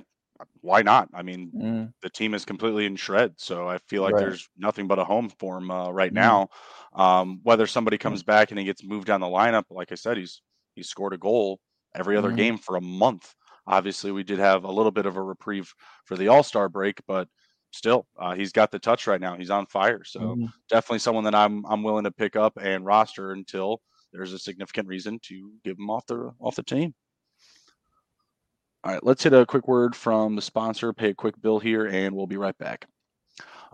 why 0.61 0.81
not? 0.81 1.09
I 1.13 1.21
mean, 1.23 1.51
mm. 1.55 1.93
the 2.01 2.09
team 2.09 2.33
is 2.33 2.45
completely 2.45 2.85
in 2.85 2.95
shred, 2.95 3.33
so 3.37 3.67
I 3.67 3.77
feel 3.79 4.01
like 4.01 4.13
right. 4.13 4.21
there's 4.21 4.49
nothing 4.57 4.87
but 4.87 4.99
a 4.99 5.03
home 5.03 5.29
for 5.29 5.57
him 5.57 5.69
uh, 5.69 5.91
right 5.91 6.11
mm. 6.11 6.15
now. 6.15 6.49
Um, 6.93 7.41
whether 7.43 7.67
somebody 7.67 7.97
mm. 7.97 8.01
comes 8.01 8.23
back 8.23 8.51
and 8.51 8.59
he 8.59 8.65
gets 8.65 8.83
moved 8.83 9.07
down 9.07 9.21
the 9.21 9.27
lineup, 9.27 9.65
like 9.69 9.91
I 9.91 9.95
said, 9.95 10.17
he's 10.17 10.41
he's 10.75 10.87
scored 10.87 11.13
a 11.13 11.17
goal 11.17 11.59
every 11.93 12.17
other 12.17 12.31
mm. 12.31 12.37
game 12.37 12.57
for 12.57 12.77
a 12.77 12.81
month. 12.81 13.35
Obviously, 13.67 14.11
we 14.11 14.23
did 14.23 14.39
have 14.39 14.63
a 14.63 14.71
little 14.71 14.91
bit 14.91 15.05
of 15.05 15.17
a 15.17 15.21
reprieve 15.21 15.73
for 16.05 16.15
the 16.15 16.29
All 16.29 16.43
Star 16.43 16.69
break, 16.69 16.99
but 17.07 17.27
still, 17.73 18.07
uh, 18.19 18.33
he's 18.35 18.51
got 18.51 18.71
the 18.71 18.79
touch 18.79 19.07
right 19.07 19.19
now. 19.19 19.35
He's 19.35 19.49
on 19.49 19.65
fire. 19.65 20.03
So 20.03 20.19
mm-hmm. 20.19 20.45
definitely 20.69 20.99
someone 20.99 21.23
that 21.25 21.35
I'm 21.35 21.65
I'm 21.65 21.83
willing 21.83 22.05
to 22.05 22.11
pick 22.11 22.35
up 22.35 22.57
and 22.61 22.85
roster 22.85 23.31
until 23.31 23.81
there's 24.11 24.33
a 24.33 24.39
significant 24.39 24.87
reason 24.87 25.19
to 25.23 25.51
give 25.63 25.77
him 25.77 25.89
off 25.89 26.05
the 26.05 26.31
off 26.39 26.55
the 26.55 26.63
team. 26.63 26.93
All 28.83 28.91
right, 28.91 29.03
let's 29.03 29.23
hit 29.23 29.33
a 29.33 29.45
quick 29.45 29.67
word 29.67 29.95
from 29.95 30.35
the 30.35 30.41
sponsor, 30.41 30.91
pay 30.91 31.09
a 31.09 31.15
quick 31.15 31.41
bill 31.41 31.57
here, 31.57 31.85
and 31.85 32.13
we'll 32.13 32.27
be 32.27 32.37
right 32.37 32.57
back. 32.57 32.85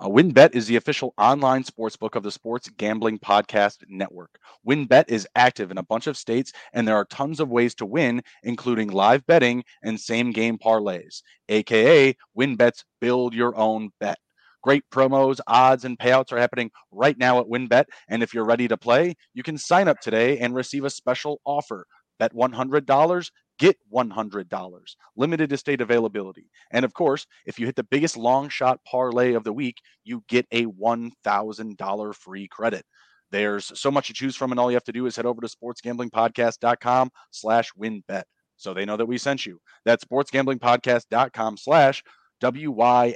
Uh, 0.01 0.07
WynnBET 0.07 0.55
is 0.55 0.65
the 0.65 0.77
official 0.77 1.13
online 1.17 1.61
sportsbook 1.61 2.15
of 2.15 2.23
the 2.23 2.31
Sports 2.31 2.69
Gambling 2.77 3.19
Podcast 3.19 3.79
Network. 3.89 4.39
WynnBET 4.65 5.03
is 5.09 5.27
active 5.35 5.71
in 5.71 5.77
a 5.77 5.83
bunch 5.83 6.07
of 6.07 6.15
states, 6.15 6.53
and 6.71 6.87
there 6.87 6.95
are 6.95 7.03
tons 7.03 7.41
of 7.41 7.49
ways 7.49 7.75
to 7.75 7.85
win, 7.85 8.21
including 8.43 8.87
live 8.91 9.25
betting 9.25 9.61
and 9.83 9.99
same 9.99 10.31
game 10.31 10.57
parlays, 10.57 11.21
aka 11.49 12.15
WynnBET's 12.37 12.85
Build 13.01 13.33
Your 13.33 13.57
Own 13.57 13.89
Bet. 13.99 14.17
Great 14.63 14.83
promos, 14.89 15.41
odds, 15.47 15.83
and 15.83 15.99
payouts 15.99 16.31
are 16.31 16.39
happening 16.39 16.71
right 16.91 17.17
now 17.17 17.41
at 17.41 17.47
WynnBET. 17.47 17.83
And 18.07 18.23
if 18.23 18.33
you're 18.33 18.45
ready 18.45 18.69
to 18.69 18.77
play, 18.77 19.15
you 19.33 19.43
can 19.43 19.57
sign 19.57 19.89
up 19.89 19.99
today 19.99 20.37
and 20.37 20.55
receive 20.55 20.85
a 20.85 20.89
special 20.89 21.41
offer. 21.43 21.85
Bet 22.19 22.33
$100, 22.33 23.31
get 23.59 23.77
$100. 23.93 24.95
Limited 25.15 25.51
estate 25.51 25.81
availability. 25.81 26.49
And 26.71 26.83
of 26.83 26.93
course, 26.93 27.27
if 27.45 27.59
you 27.59 27.67
hit 27.67 27.75
the 27.75 27.83
biggest 27.83 28.17
long 28.17 28.49
shot 28.49 28.79
parlay 28.85 29.33
of 29.33 29.43
the 29.43 29.53
week, 29.53 29.77
you 30.03 30.23
get 30.27 30.47
a 30.51 30.65
$1,000 30.65 32.15
free 32.15 32.47
credit. 32.47 32.85
There's 33.31 33.71
so 33.79 33.91
much 33.91 34.07
to 34.07 34.13
choose 34.13 34.35
from, 34.35 34.49
and 34.51 34.59
all 34.59 34.71
you 34.71 34.75
have 34.75 34.83
to 34.85 34.91
do 34.91 35.05
is 35.05 35.15
head 35.15 35.27
over 35.27 35.41
to 35.41 35.47
sportsgamblingpodcast.com 35.47 37.11
slash 37.29 37.71
wynnbet. 37.79 38.23
So 38.57 38.73
they 38.73 38.85
know 38.85 38.97
that 38.97 39.05
we 39.05 39.19
sent 39.19 39.45
you. 39.45 39.59
That's 39.85 40.03
sportsgamblingpodcast.com 40.03 41.57
slash 41.57 42.03
W-Y-N-N-B-E-T. 42.41 43.11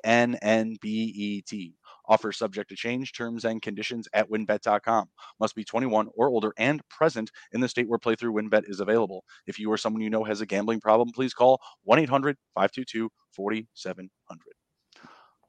Offer 2.08 2.32
subject 2.32 2.70
to 2.70 2.76
change, 2.76 3.14
terms 3.14 3.46
and 3.46 3.62
conditions 3.62 4.08
at 4.14 4.30
wynnbet.com. 4.30 5.10
Must 5.40 5.56
be 5.56 5.64
21 5.64 6.10
or 6.16 6.30
older 6.30 6.54
and 6.58 6.82
present 6.90 7.32
in 7.52 7.62
the 7.62 7.70
state 7.70 7.88
where 7.88 8.00
playthrough 8.00 8.34
wynnbet 8.34 8.70
is 8.70 8.80
available. 8.80 9.24
If 9.48 9.60
you 9.60 9.72
or 9.72 9.78
someone 9.78 10.02
you 10.02 10.10
know 10.10 10.24
has 10.24 10.42
a 10.42 10.46
gambling 10.46 10.82
problem, 10.82 11.10
please 11.14 11.34
call 11.34 11.62
1 11.84 12.00
800 12.00 12.38
522 12.56 13.10
4700. 13.32 14.40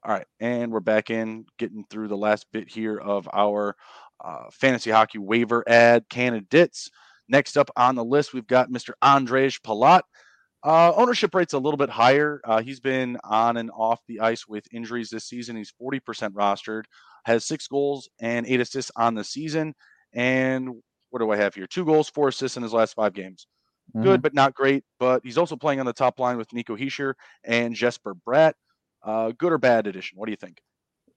All 0.06 0.12
right, 0.12 0.26
and 0.38 0.70
we're 0.70 0.80
back 0.80 1.08
in 1.08 1.46
getting 1.58 1.84
through 1.88 2.08
the 2.08 2.16
last 2.16 2.46
bit 2.52 2.68
here 2.68 2.98
of 2.98 3.26
our 3.32 3.74
uh, 4.22 4.44
fantasy 4.52 4.90
hockey 4.90 5.18
waiver 5.18 5.64
ad 5.66 6.08
candidates. 6.10 6.90
Next 7.28 7.56
up 7.56 7.70
on 7.76 7.94
the 7.94 8.04
list, 8.04 8.34
we've 8.34 8.46
got 8.46 8.70
Mr. 8.70 8.90
Andrej 9.02 9.62
Palat. 9.62 10.02
Uh, 10.64 10.92
ownership 10.96 11.34
rate's 11.34 11.52
a 11.52 11.58
little 11.58 11.76
bit 11.76 11.90
higher. 11.90 12.40
Uh, 12.44 12.62
he's 12.62 12.80
been 12.80 13.18
on 13.22 13.58
and 13.58 13.70
off 13.74 14.00
the 14.08 14.20
ice 14.20 14.48
with 14.48 14.66
injuries 14.72 15.10
this 15.10 15.26
season. 15.26 15.56
He's 15.56 15.72
40% 15.80 16.00
rostered, 16.30 16.84
has 17.26 17.44
six 17.44 17.68
goals 17.68 18.08
and 18.18 18.46
eight 18.46 18.60
assists 18.60 18.90
on 18.96 19.14
the 19.14 19.24
season. 19.24 19.74
And 20.14 20.70
what 21.10 21.18
do 21.18 21.30
I 21.30 21.36
have 21.36 21.54
here? 21.54 21.66
Two 21.66 21.84
goals, 21.84 22.08
four 22.08 22.28
assists 22.28 22.56
in 22.56 22.62
his 22.62 22.72
last 22.72 22.94
five 22.94 23.12
games. 23.12 23.46
Mm-hmm. 23.94 24.04
Good, 24.04 24.22
but 24.22 24.32
not 24.32 24.54
great. 24.54 24.84
But 24.98 25.20
he's 25.22 25.36
also 25.36 25.54
playing 25.54 25.80
on 25.80 25.86
the 25.86 25.92
top 25.92 26.18
line 26.18 26.38
with 26.38 26.50
Nico 26.54 26.76
Hischier 26.76 27.12
and 27.44 27.74
Jesper 27.74 28.14
Bratt. 28.26 28.54
Uh, 29.02 29.32
good 29.36 29.52
or 29.52 29.58
bad 29.58 29.86
addition? 29.86 30.16
What 30.18 30.26
do 30.26 30.32
you 30.32 30.36
think? 30.36 30.62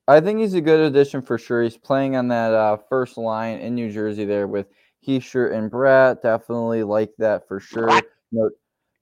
I 0.10 0.20
think 0.20 0.40
he's 0.40 0.54
a 0.56 0.62
good 0.62 0.82
addition 0.82 1.22
for 1.22 1.38
sure. 1.38 1.64
He's 1.64 1.78
playing 1.78 2.18
on 2.18 2.28
that 2.30 2.54
uh, 2.54 2.78
first 2.90 3.18
line 3.18 3.60
in 3.60 3.76
New 3.76 3.92
Jersey 3.92 4.26
there 4.26 4.48
with 4.48 4.68
Hischier 5.06 5.54
and 5.54 5.72
Bratt. 5.72 6.22
Definitely 6.22 6.84
like 6.84 7.12
that 7.18 7.48
for 7.48 7.62
sure. 7.62 7.90
You 7.90 8.02
know, 8.32 8.50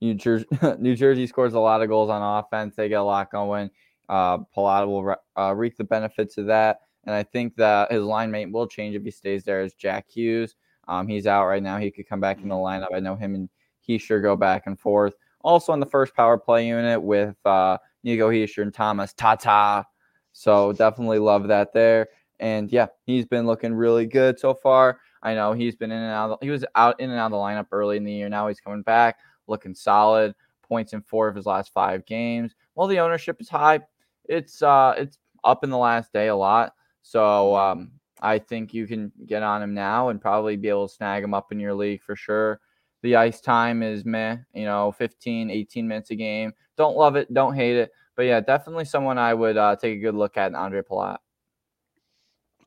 New 0.01 0.13
Jersey, 0.13 0.45
New 0.79 0.95
Jersey 0.95 1.27
scores 1.27 1.53
a 1.53 1.59
lot 1.59 1.81
of 1.81 1.89
goals 1.89 2.09
on 2.09 2.21
offense. 2.21 2.75
They 2.75 2.89
get 2.89 2.99
a 2.99 3.03
lot 3.03 3.31
going. 3.31 3.69
Uh, 4.07 4.37
will 4.55 5.03
re- 5.03 5.15
uh, 5.37 5.53
reap 5.55 5.77
the 5.77 5.83
benefits 5.83 6.37
of 6.37 6.45
that. 6.47 6.81
And 7.05 7.15
I 7.15 7.23
think 7.23 7.55
that 7.55 7.91
his 7.91 8.03
line 8.03 8.31
mate 8.31 8.51
will 8.51 8.67
change 8.67 8.95
if 8.95 9.03
he 9.03 9.11
stays 9.11 9.43
there 9.43 9.61
as 9.61 9.73
Jack 9.73 10.09
Hughes. 10.09 10.55
Um, 10.87 11.07
he's 11.07 11.27
out 11.27 11.47
right 11.47 11.63
now. 11.63 11.77
He 11.77 11.91
could 11.91 12.07
come 12.07 12.19
back 12.19 12.41
in 12.41 12.49
the 12.49 12.55
lineup. 12.55 12.93
I 12.93 12.99
know 12.99 13.15
him 13.15 13.35
and 13.35 13.49
he 13.79 13.97
sure 13.97 14.21
go 14.21 14.35
back 14.35 14.63
and 14.65 14.79
forth. 14.79 15.13
Also 15.41 15.71
on 15.71 15.79
the 15.79 15.85
first 15.85 16.15
power 16.15 16.37
play 16.37 16.67
unit 16.67 17.01
with 17.01 17.35
uh, 17.45 17.77
Nico 18.03 18.29
Hischier 18.29 18.63
and 18.63 18.73
Tomas 18.73 19.13
Tatar. 19.13 19.85
So 20.31 20.73
definitely 20.73 21.19
love 21.19 21.47
that 21.47 21.73
there. 21.73 22.07
And 22.39 22.71
yeah, 22.71 22.87
he's 23.05 23.25
been 23.25 23.45
looking 23.45 23.73
really 23.73 24.05
good 24.05 24.39
so 24.39 24.53
far. 24.53 24.99
I 25.23 25.33
know 25.33 25.53
he's 25.53 25.75
been 25.75 25.91
in 25.91 26.01
and 26.01 26.11
out. 26.11 26.43
He 26.43 26.49
was 26.49 26.65
out 26.75 26.99
in 26.99 27.09
and 27.09 27.19
out 27.19 27.27
of 27.27 27.31
the 27.31 27.37
lineup 27.37 27.67
early 27.71 27.97
in 27.97 28.03
the 28.03 28.11
year. 28.11 28.29
Now 28.29 28.47
he's 28.47 28.59
coming 28.59 28.81
back, 28.81 29.17
looking 29.47 29.75
solid. 29.75 30.35
Points 30.67 30.93
in 30.93 31.01
four 31.01 31.27
of 31.27 31.35
his 31.35 31.45
last 31.45 31.71
five 31.73 32.05
games. 32.05 32.55
Well, 32.73 32.87
the 32.87 32.99
ownership 32.99 33.39
is 33.39 33.49
high. 33.49 33.81
It's 34.27 34.61
uh, 34.63 34.95
it's 34.97 35.19
up 35.43 35.63
in 35.63 35.69
the 35.69 35.77
last 35.77 36.11
day 36.11 36.27
a 36.27 36.35
lot. 36.35 36.73
So 37.03 37.55
um, 37.55 37.91
I 38.21 38.39
think 38.39 38.73
you 38.73 38.87
can 38.87 39.11
get 39.27 39.43
on 39.43 39.61
him 39.61 39.73
now 39.73 40.09
and 40.09 40.19
probably 40.19 40.55
be 40.55 40.69
able 40.69 40.87
to 40.87 40.93
snag 40.93 41.23
him 41.23 41.33
up 41.33 41.51
in 41.51 41.59
your 41.59 41.75
league 41.75 42.01
for 42.01 42.15
sure. 42.15 42.59
The 43.03 43.15
ice 43.15 43.39
time 43.39 43.83
is 43.83 44.05
meh, 44.05 44.37
you 44.53 44.65
know, 44.65 44.91
15, 44.91 45.51
18 45.51 45.87
minutes 45.87 46.09
a 46.09 46.15
game. 46.15 46.53
Don't 46.77 46.97
love 46.97 47.15
it, 47.15 47.31
don't 47.31 47.53
hate 47.53 47.75
it. 47.75 47.91
But 48.15 48.23
yeah, 48.23 48.39
definitely 48.39 48.85
someone 48.85 49.19
I 49.19 49.33
would 49.33 49.57
uh, 49.57 49.75
take 49.75 49.97
a 49.97 50.01
good 50.01 50.15
look 50.15 50.37
at, 50.37 50.55
Andre 50.55 50.81
Palat. 50.81 51.17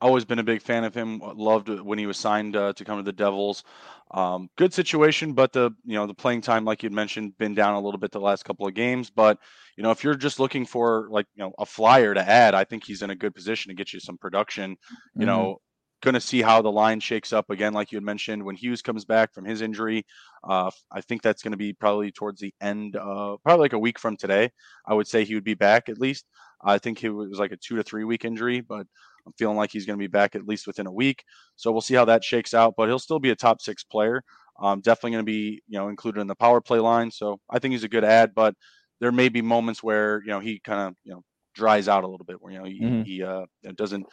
Always 0.01 0.25
been 0.25 0.39
a 0.39 0.43
big 0.43 0.61
fan 0.61 0.83
of 0.83 0.95
him. 0.95 1.19
Loved 1.19 1.69
when 1.69 1.99
he 1.99 2.05
was 2.05 2.17
signed 2.17 2.55
uh, 2.55 2.73
to 2.73 2.85
come 2.85 2.97
to 2.97 3.03
the 3.03 3.11
Devils. 3.11 3.63
Um, 4.11 4.49
good 4.57 4.73
situation, 4.73 5.33
but 5.33 5.51
the 5.51 5.71
you 5.85 5.95
know 5.95 6.07
the 6.07 6.13
playing 6.13 6.41
time, 6.41 6.65
like 6.65 6.83
you 6.83 6.89
mentioned, 6.89 7.37
been 7.37 7.53
down 7.53 7.75
a 7.75 7.79
little 7.79 7.99
bit 7.99 8.11
the 8.11 8.19
last 8.19 8.45
couple 8.45 8.65
of 8.65 8.73
games. 8.73 9.09
But 9.09 9.37
you 9.75 9.83
know, 9.83 9.91
if 9.91 10.03
you're 10.03 10.15
just 10.15 10.39
looking 10.39 10.65
for 10.65 11.07
like 11.11 11.27
you 11.35 11.43
know 11.43 11.53
a 11.59 11.65
flyer 11.65 12.13
to 12.13 12.27
add, 12.27 12.55
I 12.55 12.63
think 12.63 12.85
he's 12.85 13.01
in 13.01 13.09
a 13.09 13.15
good 13.15 13.35
position 13.35 13.69
to 13.69 13.75
get 13.75 13.93
you 13.93 13.99
some 13.99 14.17
production. 14.17 14.71
You 15.15 15.21
mm-hmm. 15.21 15.25
know, 15.25 15.57
going 16.01 16.13
to 16.13 16.21
see 16.21 16.41
how 16.41 16.61
the 16.61 16.71
line 16.71 16.99
shakes 16.99 17.33
up 17.33 17.49
again, 17.49 17.73
like 17.73 17.91
you 17.91 17.97
had 17.97 18.03
mentioned, 18.03 18.43
when 18.43 18.55
Hughes 18.55 18.81
comes 18.81 19.05
back 19.05 19.33
from 19.33 19.45
his 19.45 19.61
injury. 19.61 20.05
Uh, 20.43 20.71
I 20.91 21.01
think 21.01 21.21
that's 21.21 21.43
going 21.43 21.51
to 21.51 21.57
be 21.57 21.73
probably 21.73 22.11
towards 22.11 22.39
the 22.39 22.53
end, 22.61 22.95
uh, 22.95 23.37
probably 23.43 23.63
like 23.63 23.73
a 23.73 23.79
week 23.79 23.99
from 23.99 24.15
today. 24.15 24.51
I 24.85 24.93
would 24.93 25.07
say 25.07 25.25
he 25.25 25.35
would 25.35 25.43
be 25.43 25.55
back 25.55 25.89
at 25.89 25.99
least. 25.99 26.25
I 26.63 26.77
think 26.77 27.03
it 27.03 27.09
was 27.09 27.39
like 27.39 27.51
a 27.51 27.57
two 27.57 27.75
to 27.75 27.83
three 27.83 28.03
week 28.03 28.25
injury, 28.25 28.61
but 28.61 28.87
I'm 29.29 29.33
feeling 29.37 29.57
like 29.57 29.71
he's 29.71 29.85
going 29.85 29.97
to 29.97 30.03
be 30.03 30.07
back 30.07 30.35
at 30.35 30.47
least 30.47 30.67
within 30.67 30.87
a 30.87 30.91
week. 30.91 31.23
So 31.55 31.71
we'll 31.71 31.81
see 31.81 31.95
how 31.95 32.05
that 32.05 32.23
shakes 32.23 32.53
out. 32.53 32.73
But 32.75 32.87
he'll 32.87 32.99
still 32.99 33.19
be 33.19 33.29
a 33.29 33.35
top 33.35 33.61
six 33.61 33.83
player. 33.83 34.23
Um, 34.61 34.81
definitely 34.81 35.11
going 35.11 35.25
to 35.25 35.31
be 35.31 35.61
you 35.67 35.79
know 35.79 35.89
included 35.89 36.21
in 36.21 36.27
the 36.27 36.35
power 36.35 36.61
play 36.61 36.79
line. 36.79 37.11
So 37.11 37.39
I 37.49 37.59
think 37.59 37.73
he's 37.73 37.83
a 37.83 37.89
good 37.89 38.03
ad, 38.03 38.33
but 38.35 38.55
there 38.99 39.11
may 39.11 39.29
be 39.29 39.41
moments 39.41 39.81
where 39.81 40.21
you 40.21 40.29
know 40.29 40.39
he 40.39 40.59
kind 40.59 40.89
of 40.89 40.95
you 41.03 41.13
know 41.13 41.21
dries 41.55 41.87
out 41.87 42.03
a 42.03 42.07
little 42.07 42.25
bit, 42.25 42.41
where 42.41 42.53
you 42.53 42.59
know 42.59 42.65
he, 42.65 42.81
mm-hmm. 42.81 43.01
he 43.03 43.23
uh, 43.23 43.45
doesn't 43.75 44.05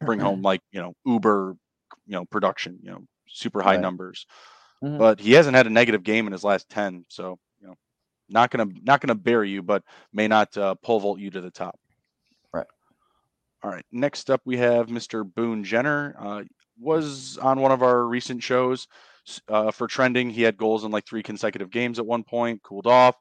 bring 0.00 0.20
home 0.20 0.42
like 0.42 0.60
you 0.72 0.80
know 0.80 0.94
uber 1.04 1.56
you 2.06 2.14
know 2.14 2.24
production 2.26 2.78
you 2.82 2.90
know 2.90 3.00
super 3.28 3.62
high 3.62 3.72
right. 3.72 3.80
numbers 3.80 4.26
mm-hmm. 4.82 4.98
but 4.98 5.20
he 5.20 5.32
hasn't 5.32 5.56
had 5.56 5.66
a 5.66 5.70
negative 5.70 6.02
game 6.02 6.26
in 6.26 6.32
his 6.32 6.44
last 6.44 6.68
10 6.70 7.04
so 7.08 7.38
you 7.60 7.66
know 7.66 7.74
not 8.28 8.50
gonna 8.50 8.66
not 8.82 9.00
gonna 9.00 9.14
bury 9.14 9.50
you 9.50 9.62
but 9.62 9.82
may 10.12 10.28
not 10.28 10.56
uh, 10.56 10.74
pole 10.76 11.00
vault 11.00 11.18
you 11.18 11.30
to 11.30 11.40
the 11.40 11.50
top 11.50 11.78
all 13.62 13.70
right 13.70 13.84
next 13.92 14.30
up 14.30 14.40
we 14.44 14.56
have 14.56 14.88
mr 14.88 15.24
boone 15.34 15.64
jenner 15.64 16.14
uh, 16.18 16.42
was 16.78 17.38
on 17.38 17.60
one 17.60 17.72
of 17.72 17.82
our 17.82 18.06
recent 18.06 18.42
shows 18.42 18.86
uh, 19.48 19.70
for 19.70 19.86
trending 19.86 20.30
he 20.30 20.42
had 20.42 20.56
goals 20.56 20.84
in 20.84 20.90
like 20.90 21.06
three 21.06 21.22
consecutive 21.22 21.70
games 21.70 21.98
at 21.98 22.06
one 22.06 22.24
point 22.24 22.62
cooled 22.62 22.86
off 22.86 23.16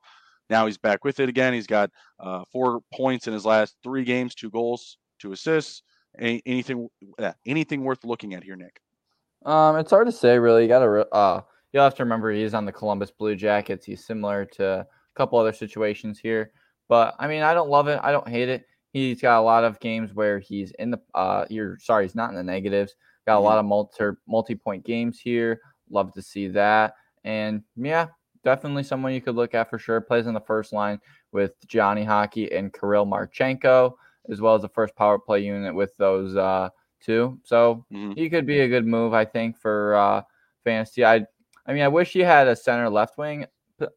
now 0.49 0.65
he's 0.65 0.77
back 0.77 1.03
with 1.03 1.19
it 1.19 1.29
again 1.29 1.53
he's 1.53 1.67
got 1.67 1.91
uh, 2.19 2.43
four 2.51 2.81
points 2.93 3.27
in 3.27 3.33
his 3.33 3.45
last 3.45 3.75
three 3.83 4.03
games 4.03 4.33
two 4.33 4.49
goals 4.49 4.97
two 5.19 5.31
assists 5.31 5.83
any, 6.17 6.41
anything 6.45 6.89
uh, 7.19 7.33
anything 7.45 7.83
worth 7.83 8.03
looking 8.03 8.33
at 8.33 8.43
here, 8.43 8.55
Nick? 8.55 8.81
Um, 9.45 9.77
it's 9.77 9.91
hard 9.91 10.07
to 10.07 10.11
say 10.11 10.39
really. 10.39 10.63
You 10.63 10.67
got 10.67 10.79
to 10.79 11.07
uh, 11.13 11.41
you'll 11.71 11.83
have 11.83 11.95
to 11.95 12.03
remember 12.03 12.31
he's 12.31 12.53
on 12.53 12.65
the 12.65 12.71
Columbus 12.71 13.11
Blue 13.11 13.35
Jackets. 13.35 13.85
He's 13.85 14.05
similar 14.05 14.45
to 14.53 14.65
a 14.65 14.87
couple 15.15 15.39
other 15.39 15.53
situations 15.53 16.19
here, 16.19 16.51
but 16.87 17.15
I 17.19 17.27
mean, 17.27 17.43
I 17.43 17.53
don't 17.53 17.69
love 17.69 17.87
it. 17.87 17.99
I 18.01 18.11
don't 18.11 18.27
hate 18.27 18.49
it. 18.49 18.65
He's 18.91 19.21
got 19.21 19.39
a 19.39 19.41
lot 19.41 19.63
of 19.63 19.79
games 19.79 20.13
where 20.13 20.39
he's 20.39 20.71
in 20.79 20.91
the 20.91 20.99
uh, 21.13 21.45
you're 21.49 21.77
sorry, 21.79 22.05
he's 22.05 22.15
not 22.15 22.29
in 22.29 22.35
the 22.35 22.43
negatives. 22.43 22.95
Got 23.25 23.35
a 23.35 23.37
mm-hmm. 23.37 23.45
lot 23.45 23.59
of 23.59 23.65
multi 23.65 24.05
multi 24.27 24.55
point 24.55 24.83
games 24.85 25.19
here. 25.19 25.61
Love 25.89 26.13
to 26.13 26.21
see 26.21 26.47
that. 26.49 26.95
And 27.23 27.63
yeah, 27.75 28.07
definitely 28.43 28.83
someone 28.83 29.13
you 29.13 29.21
could 29.21 29.35
look 29.35 29.53
at 29.53 29.69
for 29.69 29.77
sure. 29.77 30.01
Plays 30.01 30.27
in 30.27 30.33
the 30.33 30.39
first 30.39 30.73
line 30.73 30.99
with 31.31 31.53
Johnny 31.67 32.03
Hockey 32.03 32.51
and 32.51 32.73
Kirill 32.73 33.05
Marchenko 33.05 33.93
as 34.29 34.41
well 34.41 34.55
as 34.55 34.61
the 34.61 34.69
first 34.69 34.95
power 34.95 35.17
play 35.17 35.39
unit 35.41 35.73
with 35.73 35.95
those 35.97 36.35
uh, 36.35 36.69
two. 37.01 37.39
So 37.43 37.85
mm-hmm. 37.91 38.13
he 38.13 38.29
could 38.29 38.45
be 38.45 38.61
a 38.61 38.67
good 38.67 38.85
move, 38.85 39.13
I 39.13 39.25
think, 39.25 39.57
for 39.57 39.95
uh, 39.95 40.21
fantasy. 40.63 41.03
I, 41.03 41.25
I 41.65 41.73
mean, 41.73 41.83
I 41.83 41.87
wish 41.87 42.13
he 42.13 42.19
had 42.19 42.47
a 42.47 42.55
center 42.55 42.89
left 42.89 43.17
wing 43.17 43.45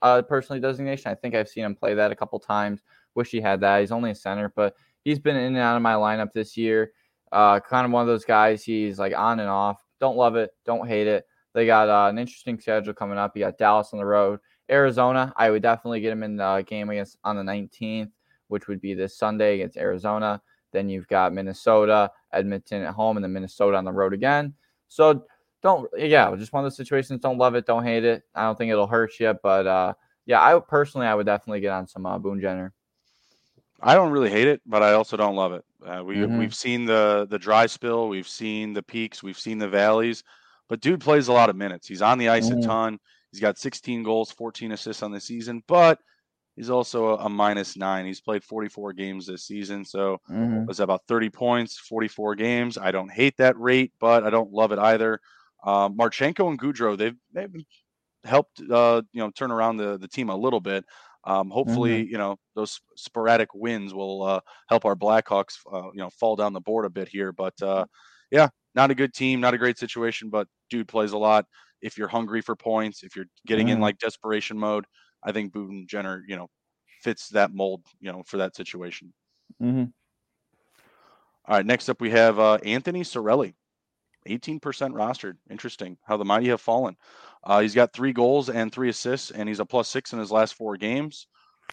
uh, 0.00 0.22
personally 0.22 0.60
designation. 0.60 1.10
I 1.10 1.14
think 1.14 1.34
I've 1.34 1.48
seen 1.48 1.64
him 1.64 1.74
play 1.74 1.94
that 1.94 2.12
a 2.12 2.16
couple 2.16 2.38
times. 2.38 2.80
Wish 3.14 3.30
he 3.30 3.40
had 3.40 3.60
that. 3.60 3.80
He's 3.80 3.92
only 3.92 4.10
a 4.10 4.14
center, 4.14 4.52
but 4.54 4.74
he's 5.04 5.18
been 5.18 5.36
in 5.36 5.44
and 5.44 5.58
out 5.58 5.76
of 5.76 5.82
my 5.82 5.94
lineup 5.94 6.32
this 6.32 6.56
year. 6.56 6.92
Uh, 7.30 7.60
kind 7.60 7.86
of 7.86 7.92
one 7.92 8.02
of 8.02 8.08
those 8.08 8.24
guys. 8.24 8.62
He's 8.62 8.98
like 8.98 9.14
on 9.16 9.40
and 9.40 9.48
off. 9.48 9.82
Don't 10.00 10.16
love 10.16 10.36
it. 10.36 10.50
Don't 10.64 10.86
hate 10.86 11.06
it. 11.06 11.24
They 11.54 11.66
got 11.66 11.88
uh, 11.88 12.08
an 12.08 12.18
interesting 12.18 12.58
schedule 12.58 12.94
coming 12.94 13.18
up. 13.18 13.36
You 13.36 13.44
got 13.44 13.58
Dallas 13.58 13.90
on 13.92 13.98
the 13.98 14.06
road, 14.06 14.40
Arizona. 14.70 15.32
I 15.36 15.50
would 15.50 15.62
definitely 15.62 16.00
get 16.00 16.12
him 16.12 16.22
in 16.22 16.36
the 16.36 16.64
game 16.66 16.90
against 16.90 17.18
on 17.24 17.36
the 17.36 17.42
19th 17.42 18.10
which 18.52 18.68
would 18.68 18.82
be 18.82 18.92
this 18.92 19.16
Sunday 19.16 19.54
against 19.54 19.78
Arizona. 19.78 20.40
Then 20.72 20.90
you've 20.90 21.08
got 21.08 21.32
Minnesota, 21.32 22.10
Edmonton 22.32 22.82
at 22.82 22.92
home, 22.92 23.16
and 23.16 23.24
then 23.24 23.32
Minnesota 23.32 23.78
on 23.78 23.84
the 23.86 23.92
road 23.92 24.12
again. 24.12 24.52
So 24.88 25.24
don't, 25.62 25.88
yeah, 25.96 26.34
just 26.36 26.52
one 26.52 26.62
of 26.62 26.70
those 26.70 26.76
situations. 26.76 27.20
Don't 27.20 27.38
love 27.38 27.54
it, 27.54 27.64
don't 27.64 27.82
hate 27.82 28.04
it. 28.04 28.24
I 28.34 28.42
don't 28.42 28.56
think 28.56 28.70
it'll 28.70 28.86
hurt 28.86 29.18
you, 29.18 29.34
but 29.42 29.66
uh, 29.66 29.94
yeah, 30.26 30.42
I 30.42 30.58
personally, 30.60 31.06
I 31.06 31.14
would 31.14 31.26
definitely 31.26 31.60
get 31.60 31.72
on 31.72 31.88
some 31.88 32.04
uh, 32.04 32.18
Boone 32.18 32.42
Jenner. 32.42 32.74
I 33.82 33.94
don't 33.94 34.10
really 34.10 34.30
hate 34.30 34.48
it, 34.48 34.60
but 34.66 34.82
I 34.82 34.92
also 34.92 35.16
don't 35.16 35.34
love 35.34 35.52
it. 35.52 35.64
Uh, 35.84 36.02
we 36.04 36.16
mm-hmm. 36.16 36.38
we've 36.38 36.54
seen 36.54 36.84
the 36.84 37.26
the 37.28 37.38
dry 37.38 37.66
spill, 37.66 38.08
we've 38.08 38.28
seen 38.28 38.72
the 38.72 38.82
peaks, 38.82 39.22
we've 39.22 39.38
seen 39.38 39.58
the 39.58 39.68
valleys, 39.68 40.22
but 40.68 40.80
dude 40.80 41.00
plays 41.00 41.28
a 41.28 41.32
lot 41.32 41.50
of 41.50 41.56
minutes. 41.56 41.88
He's 41.88 42.02
on 42.02 42.18
the 42.18 42.28
ice 42.28 42.48
mm-hmm. 42.48 42.60
a 42.60 42.62
ton. 42.62 42.98
He's 43.30 43.40
got 43.40 43.58
16 43.58 44.02
goals, 44.02 44.30
14 44.30 44.72
assists 44.72 45.02
on 45.02 45.10
the 45.10 45.20
season, 45.20 45.62
but 45.66 45.98
He's 46.56 46.70
also 46.70 47.08
a, 47.08 47.16
a 47.16 47.28
minus 47.28 47.76
nine. 47.76 48.04
He's 48.04 48.20
played 48.20 48.44
44 48.44 48.92
games 48.92 49.26
this 49.26 49.44
season, 49.44 49.84
so 49.84 50.20
mm-hmm. 50.30 50.66
was 50.66 50.80
about 50.80 51.02
30 51.08 51.30
points, 51.30 51.78
44 51.78 52.34
games. 52.34 52.76
I 52.76 52.90
don't 52.90 53.10
hate 53.10 53.36
that 53.38 53.58
rate, 53.58 53.92
but 53.98 54.24
I 54.24 54.30
don't 54.30 54.52
love 54.52 54.72
it 54.72 54.78
either. 54.78 55.20
Um, 55.64 55.96
Marchenko 55.96 56.48
and 56.48 56.60
Gaudreau, 56.60 56.98
they've 56.98 57.16
they've 57.32 57.54
helped 58.24 58.60
uh, 58.70 59.02
you 59.12 59.20
know 59.20 59.30
turn 59.30 59.50
around 59.50 59.78
the 59.78 59.96
the 59.96 60.08
team 60.08 60.28
a 60.28 60.36
little 60.36 60.60
bit. 60.60 60.84
Um, 61.24 61.50
hopefully, 61.50 62.02
mm-hmm. 62.02 62.12
you 62.12 62.18
know 62.18 62.36
those 62.54 62.80
sporadic 62.96 63.54
wins 63.54 63.94
will 63.94 64.22
uh, 64.22 64.40
help 64.68 64.84
our 64.84 64.96
Blackhawks, 64.96 65.58
uh, 65.72 65.90
you 65.92 65.98
know, 65.98 66.10
fall 66.10 66.36
down 66.36 66.52
the 66.52 66.60
board 66.60 66.84
a 66.84 66.90
bit 66.90 67.08
here. 67.08 67.32
But 67.32 67.60
uh, 67.62 67.84
yeah, 68.30 68.48
not 68.74 68.90
a 68.90 68.94
good 68.94 69.14
team, 69.14 69.40
not 69.40 69.54
a 69.54 69.58
great 69.58 69.78
situation, 69.78 70.30
but 70.30 70.48
dude 70.70 70.88
plays 70.88 71.12
a 71.12 71.18
lot. 71.18 71.46
If 71.80 71.98
you're 71.98 72.08
hungry 72.08 72.40
for 72.40 72.56
points, 72.56 73.02
if 73.02 73.14
you're 73.14 73.26
getting 73.46 73.66
mm-hmm. 73.66 73.76
in 73.76 73.80
like 73.80 73.98
desperation 73.98 74.58
mode, 74.58 74.84
I 75.22 75.32
think 75.32 75.52
Boone 75.52 75.86
Jenner, 75.88 76.24
you 76.26 76.36
know, 76.36 76.48
fits 77.02 77.28
that 77.30 77.52
mold, 77.52 77.82
you 78.00 78.12
know, 78.12 78.22
for 78.26 78.38
that 78.38 78.56
situation. 78.56 79.12
Mm-hmm. 79.62 79.84
All 81.46 81.56
right, 81.56 81.66
next 81.66 81.88
up 81.88 82.00
we 82.00 82.10
have 82.10 82.38
uh, 82.38 82.58
Anthony 82.64 83.02
Cirelli, 83.02 83.54
18% 84.28 84.60
rostered. 84.60 85.34
Interesting 85.50 85.98
how 86.04 86.16
the 86.16 86.24
mighty 86.24 86.48
have 86.48 86.60
fallen. 86.60 86.96
Uh, 87.44 87.60
he's 87.60 87.74
got 87.74 87.92
three 87.92 88.12
goals 88.12 88.48
and 88.48 88.72
three 88.72 88.88
assists, 88.88 89.30
and 89.30 89.48
he's 89.48 89.60
a 89.60 89.66
plus 89.66 89.88
six 89.88 90.12
in 90.12 90.18
his 90.18 90.30
last 90.30 90.54
four 90.54 90.76
games. 90.76 91.26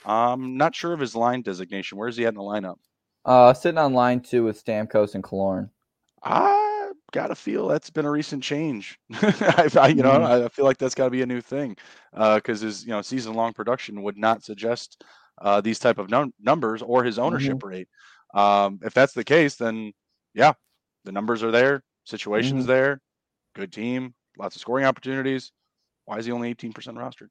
I'm 0.05 0.57
not 0.57 0.75
sure 0.75 0.93
of 0.93 0.99
his 0.99 1.15
line 1.15 1.41
designation. 1.41 1.97
Where 1.97 2.07
is 2.07 2.17
he 2.17 2.25
at 2.25 2.29
in 2.29 2.35
the 2.35 2.41
lineup? 2.41 2.77
Uh, 3.25 3.53
sitting 3.53 3.77
on 3.77 3.93
line 3.93 4.21
two 4.21 4.43
with 4.43 4.63
Stamkos 4.63 5.15
and 5.15 5.23
Killorn. 5.23 5.69
I 6.23 6.91
got 7.11 7.27
to 7.27 7.35
feel 7.35 7.67
that's 7.67 7.89
been 7.89 8.05
a 8.05 8.11
recent 8.11 8.43
change. 8.43 8.97
I, 9.13 9.69
I, 9.75 9.87
you 9.87 10.03
know, 10.03 10.11
mm-hmm. 10.11 10.45
I 10.45 10.49
feel 10.49 10.65
like 10.65 10.77
that's 10.77 10.95
got 10.95 11.05
to 11.05 11.11
be 11.11 11.21
a 11.21 11.27
new 11.27 11.41
thing 11.41 11.75
because 12.13 12.63
uh, 12.63 12.65
his 12.65 12.83
you 12.85 12.91
know 12.91 13.01
season 13.01 13.33
long 13.33 13.53
production 13.53 14.01
would 14.03 14.17
not 14.17 14.43
suggest 14.43 15.03
uh, 15.41 15.61
these 15.61 15.79
type 15.79 15.97
of 15.97 16.09
num- 16.09 16.33
numbers 16.39 16.81
or 16.81 17.03
his 17.03 17.19
ownership 17.19 17.57
mm-hmm. 17.57 17.67
rate. 17.67 17.87
Um, 18.33 18.79
if 18.83 18.93
that's 18.93 19.13
the 19.13 19.23
case, 19.23 19.55
then 19.55 19.93
yeah, 20.33 20.53
the 21.05 21.11
numbers 21.11 21.43
are 21.43 21.51
there, 21.51 21.83
situations 22.05 22.63
mm-hmm. 22.63 22.71
there, 22.71 23.01
good 23.55 23.71
team, 23.71 24.13
lots 24.37 24.55
of 24.55 24.61
scoring 24.61 24.85
opportunities. 24.85 25.51
Why 26.09 26.17
is 26.17 26.25
he 26.25 26.31
only 26.31 26.49
eighteen 26.49 26.73
percent 26.73 26.97
rostered? 26.97 27.29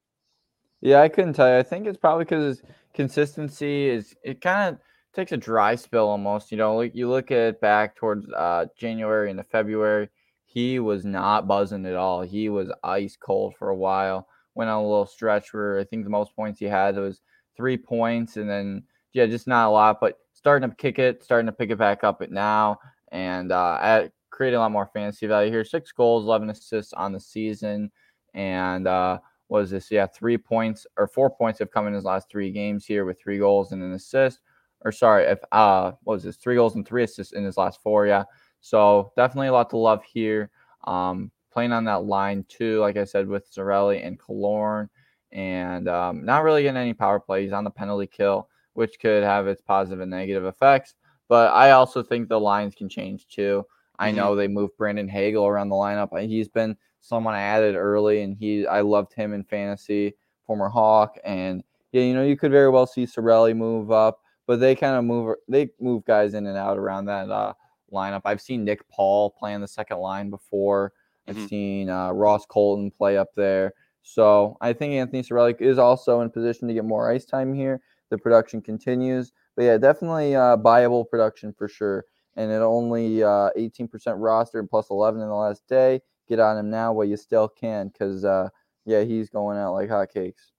Yeah, 0.80 1.00
I 1.00 1.08
couldn't 1.08 1.32
tell 1.32 1.48
you. 1.48 1.58
I 1.58 1.64
think 1.64 1.88
it's 1.88 1.98
probably 1.98 2.24
because 2.24 2.62
consistency 2.94 3.88
is 3.88 4.14
it 4.22 4.40
kind 4.40 4.76
of 4.76 4.80
takes 5.12 5.32
a 5.32 5.36
dry 5.36 5.74
spell 5.74 6.08
almost. 6.08 6.52
You 6.52 6.58
know, 6.58 6.76
like 6.76 6.94
you 6.94 7.08
look 7.08 7.32
at 7.32 7.60
back 7.60 7.96
towards 7.96 8.28
uh, 8.30 8.66
January 8.78 9.32
into 9.32 9.42
February, 9.42 10.10
he 10.44 10.78
was 10.78 11.04
not 11.04 11.48
buzzing 11.48 11.86
at 11.86 11.96
all. 11.96 12.22
He 12.22 12.50
was 12.50 12.70
ice 12.84 13.16
cold 13.20 13.56
for 13.58 13.70
a 13.70 13.76
while. 13.76 14.28
Went 14.54 14.70
on 14.70 14.78
a 14.78 14.88
little 14.88 15.06
stretch 15.06 15.52
where 15.52 15.80
I 15.80 15.84
think 15.84 16.04
the 16.04 16.10
most 16.10 16.36
points 16.36 16.60
he 16.60 16.66
had 16.66 16.96
was 16.96 17.20
three 17.56 17.76
points, 17.76 18.36
and 18.36 18.48
then 18.48 18.84
yeah, 19.12 19.26
just 19.26 19.48
not 19.48 19.66
a 19.66 19.70
lot. 19.70 19.98
But 20.00 20.18
starting 20.34 20.70
to 20.70 20.76
kick 20.76 21.00
it, 21.00 21.24
starting 21.24 21.46
to 21.46 21.52
pick 21.52 21.70
it 21.70 21.78
back 21.78 22.04
up 22.04 22.22
it 22.22 22.30
now, 22.30 22.78
and 23.10 23.50
uh, 23.50 23.78
at, 23.82 24.12
creating 24.30 24.58
a 24.58 24.60
lot 24.60 24.70
more 24.70 24.88
fantasy 24.94 25.26
value 25.26 25.50
here. 25.50 25.64
Six 25.64 25.90
goals, 25.90 26.24
eleven 26.24 26.48
assists 26.48 26.92
on 26.92 27.10
the 27.12 27.18
season, 27.18 27.90
and 28.34 28.86
uh, 28.86 29.18
was 29.48 29.70
this? 29.70 29.90
Yeah, 29.90 30.06
three 30.06 30.38
points 30.38 30.86
or 30.96 31.06
four 31.06 31.30
points 31.30 31.58
have 31.58 31.70
come 31.70 31.86
in 31.86 31.94
his 31.94 32.04
last 32.04 32.30
three 32.30 32.50
games 32.50 32.84
here 32.84 33.04
with 33.04 33.20
three 33.20 33.38
goals 33.38 33.72
and 33.72 33.82
an 33.82 33.92
assist. 33.92 34.40
Or 34.84 34.92
sorry, 34.92 35.24
if 35.24 35.38
uh, 35.52 35.92
what 36.04 36.14
was 36.14 36.22
this? 36.22 36.36
Three 36.36 36.54
goals 36.54 36.76
and 36.76 36.86
three 36.86 37.04
assists 37.04 37.32
in 37.32 37.44
his 37.44 37.56
last 37.56 37.82
four. 37.82 38.06
Yeah, 38.06 38.24
so 38.60 39.12
definitely 39.16 39.48
a 39.48 39.52
lot 39.52 39.70
to 39.70 39.76
love 39.76 40.02
here. 40.04 40.50
Um, 40.84 41.30
playing 41.52 41.72
on 41.72 41.84
that 41.84 42.04
line 42.04 42.44
too, 42.48 42.80
like 42.80 42.96
I 42.96 43.04
said, 43.04 43.26
with 43.26 43.52
Cirelli 43.52 44.06
and 44.06 44.18
Killorn, 44.18 44.88
and 45.32 45.88
um, 45.88 46.24
not 46.24 46.44
really 46.44 46.62
getting 46.62 46.80
any 46.80 46.94
power 46.94 47.18
plays 47.18 47.52
on 47.52 47.64
the 47.64 47.70
penalty 47.70 48.06
kill, 48.06 48.48
which 48.74 49.00
could 49.00 49.24
have 49.24 49.46
its 49.48 49.62
positive 49.62 50.00
and 50.00 50.10
negative 50.10 50.44
effects. 50.44 50.94
But 51.28 51.52
I 51.52 51.72
also 51.72 52.02
think 52.02 52.28
the 52.28 52.40
lines 52.40 52.74
can 52.74 52.88
change 52.88 53.26
too. 53.26 53.66
I 53.98 54.08
mm-hmm. 54.08 54.16
know 54.16 54.36
they 54.36 54.48
moved 54.48 54.76
Brandon 54.76 55.08
Hagel 55.08 55.46
around 55.46 55.68
the 55.68 55.74
lineup. 55.74 56.18
He's 56.26 56.48
been 56.48 56.76
someone 57.08 57.34
I 57.34 57.40
added 57.40 57.74
early, 57.74 58.22
and 58.22 58.36
he 58.36 58.66
I 58.66 58.82
loved 58.82 59.14
him 59.14 59.32
in 59.32 59.44
fantasy, 59.44 60.14
former 60.46 60.68
Hawk, 60.68 61.16
and 61.24 61.62
yeah, 61.92 62.02
you 62.02 62.14
know 62.14 62.22
you 62.22 62.36
could 62.36 62.52
very 62.52 62.68
well 62.68 62.86
see 62.86 63.06
Cirelli 63.06 63.56
move 63.56 63.90
up, 63.90 64.20
but 64.46 64.60
they 64.60 64.74
kind 64.74 64.96
of 64.96 65.04
move 65.04 65.36
they 65.48 65.70
move 65.80 66.04
guys 66.04 66.34
in 66.34 66.46
and 66.46 66.56
out 66.56 66.78
around 66.78 67.06
that 67.06 67.30
uh, 67.30 67.54
lineup. 67.92 68.22
I've 68.24 68.40
seen 68.40 68.64
Nick 68.64 68.86
Paul 68.88 69.30
play 69.30 69.54
on 69.54 69.60
the 69.60 69.68
second 69.68 69.98
line 69.98 70.30
before. 70.30 70.92
Mm-hmm. 71.28 71.40
I've 71.40 71.48
seen 71.48 71.90
uh, 71.90 72.10
Ross 72.12 72.44
Colton 72.46 72.90
play 72.90 73.16
up 73.16 73.28
there. 73.36 73.72
So 74.02 74.56
I 74.60 74.72
think 74.72 74.94
Anthony 74.94 75.22
Cirelli 75.22 75.60
is 75.60 75.78
also 75.78 76.20
in 76.20 76.30
position 76.30 76.68
to 76.68 76.74
get 76.74 76.84
more 76.84 77.10
ice 77.10 77.24
time 77.24 77.52
here. 77.52 77.80
The 78.10 78.16
production 78.16 78.62
continues, 78.62 79.32
but 79.54 79.64
yeah, 79.64 79.76
definitely 79.76 80.34
uh, 80.34 80.56
viable 80.56 81.04
production 81.04 81.52
for 81.52 81.68
sure. 81.68 82.04
And 82.36 82.50
at 82.50 82.62
only 82.62 83.22
uh, 83.22 83.50
18% 83.58 83.90
roster 84.16 84.60
and 84.60 84.70
plus 84.70 84.88
11 84.90 85.20
in 85.20 85.28
the 85.28 85.34
last 85.34 85.66
day, 85.68 86.00
get 86.28 86.40
on 86.40 86.58
him 86.58 86.70
now 86.70 86.92
while 86.92 87.06
you 87.06 87.16
still 87.16 87.48
can, 87.48 87.88
because 87.88 88.24
uh, 88.24 88.48
yeah, 88.84 89.02
he's 89.02 89.28
going 89.30 89.58
out 89.58 89.74
like 89.74 89.88
hotcakes. 89.88 90.52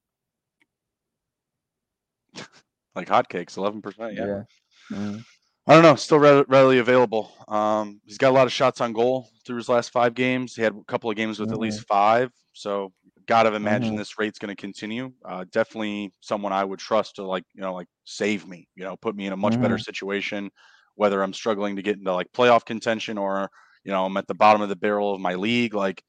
like 2.95 3.07
hotcakes, 3.07 3.57
11%. 3.57 4.15
Yeah. 4.15 4.25
yeah. 4.25 4.43
Mm-hmm. 4.91 5.19
I 5.67 5.73
don't 5.73 5.83
know. 5.83 5.95
Still 5.95 6.17
readily 6.19 6.79
available. 6.79 7.31
Um, 7.47 8.01
he's 8.05 8.17
got 8.17 8.31
a 8.31 8.33
lot 8.33 8.47
of 8.47 8.53
shots 8.53 8.81
on 8.81 8.91
goal 8.91 9.29
through 9.45 9.57
his 9.57 9.69
last 9.69 9.91
five 9.91 10.15
games. 10.15 10.55
He 10.55 10.63
had 10.63 10.73
a 10.73 10.83
couple 10.87 11.11
of 11.11 11.15
games 11.15 11.39
with 11.39 11.49
mm-hmm. 11.49 11.55
at 11.55 11.59
least 11.59 11.87
five. 11.87 12.31
So, 12.53 12.91
gotta 13.27 13.53
imagine 13.53 13.89
mm-hmm. 13.89 13.97
this 13.97 14.17
rate's 14.17 14.39
going 14.39 14.55
to 14.55 14.59
continue. 14.59 15.13
Uh, 15.23 15.45
definitely 15.51 16.11
someone 16.21 16.51
I 16.51 16.63
would 16.63 16.79
trust 16.79 17.17
to 17.17 17.23
like 17.23 17.43
you 17.53 17.61
know 17.61 17.75
like 17.75 17.87
save 18.03 18.47
me. 18.47 18.67
You 18.75 18.83
know, 18.83 18.97
put 18.97 19.15
me 19.15 19.27
in 19.27 19.33
a 19.33 19.37
much 19.37 19.53
mm-hmm. 19.53 19.61
better 19.61 19.77
situation, 19.77 20.49
whether 20.95 21.21
I'm 21.21 21.33
struggling 21.33 21.75
to 21.75 21.83
get 21.83 21.97
into 21.97 22.11
like 22.11 22.31
playoff 22.31 22.65
contention 22.65 23.19
or 23.19 23.51
you 23.83 23.91
know 23.91 24.05
I'm 24.05 24.17
at 24.17 24.27
the 24.27 24.35
bottom 24.35 24.61
of 24.61 24.69
the 24.69 24.75
barrel 24.75 25.13
of 25.13 25.21
my 25.21 25.35
league. 25.35 25.73
Like 25.73 26.03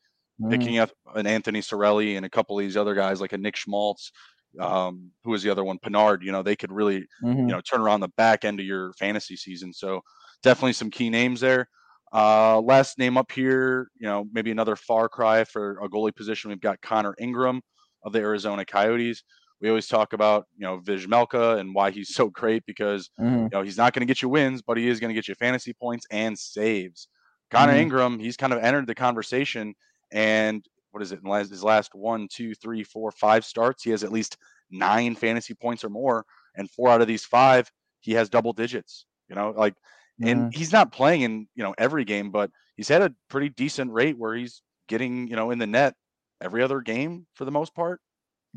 picking 0.48 0.74
mm-hmm. 0.74 0.83
up 0.83 0.90
an 1.16 1.26
Anthony 1.26 1.61
Cirelli 1.61 2.16
and 2.16 2.24
a 2.24 2.30
couple 2.30 2.59
of 2.59 2.64
these 2.64 2.76
other 2.76 2.94
guys 2.94 3.20
like 3.20 3.35
a 3.35 3.38
Nick 3.38 3.56
Schmaltz 3.56 4.11
um, 4.59 5.11
who 5.24 5.30
was 5.30 5.42
the 5.42 5.50
other 5.50 5.64
one? 5.64 5.78
Pinard. 5.78 6.22
You 6.22 6.33
know, 6.33 6.42
they 6.42 6.56
could 6.56 6.72
really, 6.72 7.00
mm-hmm. 7.22 7.38
you 7.38 7.46
know, 7.46 7.61
turn 7.61 7.80
around 7.80 8.00
the 8.00 8.09
back 8.16 8.44
end 8.44 8.59
of 8.59 8.66
your 8.66 8.92
fantasy 8.94 9.37
season. 9.37 9.72
So 9.72 10.00
definitely 10.42 10.72
some 10.72 10.90
key 10.90 11.11
names 11.11 11.40
there. 11.40 11.68
Uh, 12.12 12.61
last 12.61 12.98
name 12.98 13.16
up 13.16 13.30
here, 13.30 13.88
you 13.96 14.09
know, 14.09 14.26
maybe 14.33 14.50
another 14.50 14.74
far 14.74 15.09
cry 15.09 15.44
for 15.44 15.78
a 15.83 15.88
goalie 15.88 16.14
position. 16.14 16.50
We've 16.50 16.61
got 16.61 16.80
Connor 16.80 17.14
Ingram 17.20 17.61
of 18.04 18.12
the 18.12 18.18
Arizona 18.18 18.64
Coyotes. 18.64 19.22
We 19.61 19.68
always 19.68 19.87
talk 19.87 20.12
about, 20.12 20.46
you 20.56 20.66
know, 20.66 20.80
Vejmelka 20.80 21.61
and 21.61 21.72
why 21.74 21.90
he's 21.90 22.09
so 22.14 22.28
great 22.28 22.64
because, 22.66 23.11
mm-hmm. 23.20 23.44
you 23.44 23.48
know, 23.52 23.62
he's 23.62 23.76
not 23.76 23.92
going 23.92 24.00
to 24.00 24.11
get 24.11 24.22
you 24.22 24.28
wins, 24.28 24.62
but 24.62 24.76
he 24.76 24.88
is 24.88 24.98
going 24.98 25.11
to 25.11 25.14
get 25.14 25.28
you 25.28 25.35
fantasy 25.37 25.72
points 25.72 26.06
and 26.11 26.37
saves. 26.37 27.09
Connor 27.50 27.72
mm-hmm. 27.72 27.82
Ingram, 27.82 28.18
he's 28.18 28.36
kind 28.36 28.52
of 28.52 28.62
entered 28.62 28.86
the 28.86 28.94
conversation 28.94 29.74
and 30.12 30.64
what 30.92 31.02
is 31.02 31.12
it 31.12 31.20
in 31.24 31.30
his 31.30 31.62
last 31.62 31.94
one, 31.94 32.28
two, 32.28 32.54
three, 32.54 32.82
four, 32.82 33.10
five 33.12 33.44
starts, 33.44 33.82
he 33.82 33.90
has 33.90 34.02
at 34.02 34.12
least 34.12 34.36
nine 34.70 35.14
fantasy 35.14 35.54
points 35.54 35.84
or 35.84 35.88
more, 35.88 36.24
and 36.56 36.70
four 36.70 36.88
out 36.88 37.00
of 37.00 37.06
these 37.06 37.24
five, 37.24 37.70
he 38.00 38.12
has 38.14 38.28
double 38.28 38.52
digits. 38.52 39.06
You 39.28 39.36
know, 39.36 39.54
like, 39.56 39.74
and 40.20 40.40
mm-hmm. 40.40 40.58
he's 40.58 40.72
not 40.72 40.92
playing 40.92 41.22
in 41.22 41.48
you 41.54 41.62
know 41.62 41.74
every 41.78 42.04
game, 42.04 42.30
but 42.30 42.50
he's 42.76 42.88
had 42.88 43.02
a 43.02 43.14
pretty 43.28 43.48
decent 43.50 43.92
rate 43.92 44.18
where 44.18 44.34
he's 44.34 44.62
getting 44.88 45.28
you 45.28 45.36
know 45.36 45.50
in 45.50 45.58
the 45.58 45.66
net 45.66 45.94
every 46.40 46.62
other 46.62 46.80
game 46.80 47.26
for 47.34 47.44
the 47.44 47.52
most 47.52 47.74
part. 47.74 48.00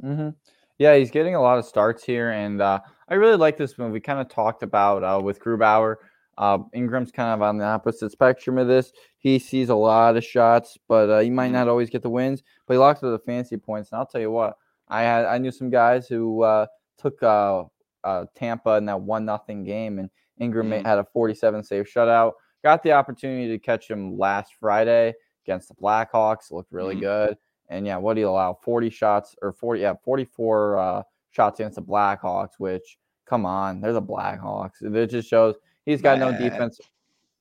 Mm-hmm. 0.04 0.30
Yeah, 0.80 0.96
he's 0.96 1.12
getting 1.12 1.36
a 1.36 1.42
lot 1.42 1.60
of 1.60 1.66
starts 1.66 2.04
here, 2.04 2.32
and 2.32 2.60
uh, 2.60 2.80
I 3.08 3.14
really 3.14 3.38
like 3.38 3.58
this 3.58 3.78
move. 3.78 3.92
We 3.92 4.00
kind 4.00 4.20
of 4.20 4.30
talked 4.30 4.64
about 4.64 5.04
uh, 5.04 5.22
with 5.22 5.40
Grubauer 5.40 5.98
uh, 6.38 6.60
Ingram's 6.74 7.12
kind 7.12 7.34
of 7.34 7.42
on 7.42 7.58
the 7.58 7.66
opposite 7.66 8.12
spectrum 8.12 8.58
of 8.58 8.68
this. 8.68 8.92
He 9.18 9.40
sees 9.40 9.70
a 9.70 9.76
lot 9.76 10.18
of 10.18 10.24
shots, 10.24 10.78
but 10.88 11.10
uh, 11.10 11.20
he 11.20 11.30
might 11.30 11.46
mm-hmm. 11.46 11.54
not 11.54 11.68
always 11.68 11.90
get 11.90 12.02
the 12.02 12.10
wins. 12.10 12.44
But 12.68 12.74
he 12.74 12.78
locks 12.78 13.04
up 13.04 13.12
the 13.12 13.20
fancy 13.20 13.58
points. 13.58 13.92
And 13.92 14.00
I'll 14.00 14.06
tell 14.06 14.22
you 14.22 14.32
what, 14.32 14.58
I 14.88 15.04
had 15.04 15.26
I 15.26 15.38
knew 15.38 15.52
some 15.52 15.70
guys 15.70 16.08
who 16.08 16.42
uh, 16.42 16.66
took 16.98 17.22
uh, 17.22 17.66
uh, 18.04 18.26
Tampa 18.36 18.76
in 18.76 18.86
that 18.86 19.02
one 19.02 19.26
nothing 19.26 19.64
game, 19.64 20.00
and 20.00 20.10
Ingram 20.40 20.70
mm-hmm. 20.70 20.86
had 20.86 21.00
a 21.00 21.06
47 21.14 21.64
save 21.64 21.86
shutout. 21.86 22.34
Got 22.64 22.84
the 22.84 22.94
opportunity 22.94 23.50
to 23.50 23.60
catch 23.60 23.90
him 23.90 24.18
last 24.18 24.54
Friday 24.60 25.14
against 25.46 25.68
the 25.68 25.76
Blackhawks. 25.76 26.52
Looked 26.52 26.72
really 26.72 26.96
mm-hmm. 26.96 27.02
good. 27.02 27.38
And 27.70 27.86
yeah, 27.86 27.98
what 27.98 28.16
do 28.16 28.22
you 28.22 28.30
allow? 28.30 28.58
40 28.62 28.90
shots 28.90 29.36
or 29.42 29.54
40? 29.54 29.82
Yeah, 29.82 29.94
44 30.04 30.78
uh, 30.78 31.04
shots 31.32 31.60
against 31.60 31.76
the 31.76 31.82
Blackhawks. 31.82 32.52
Which 32.58 32.98
come 33.26 33.46
on, 33.46 33.82
they're 33.82 33.94
the 33.94 34.02
Blackhawks. 34.02 34.82
It 34.82 35.08
just 35.08 35.30
shows 35.30 35.56
He's 35.86 36.02
got 36.02 36.20
Man. 36.20 36.34
no 36.34 36.38
defense. 36.38 36.80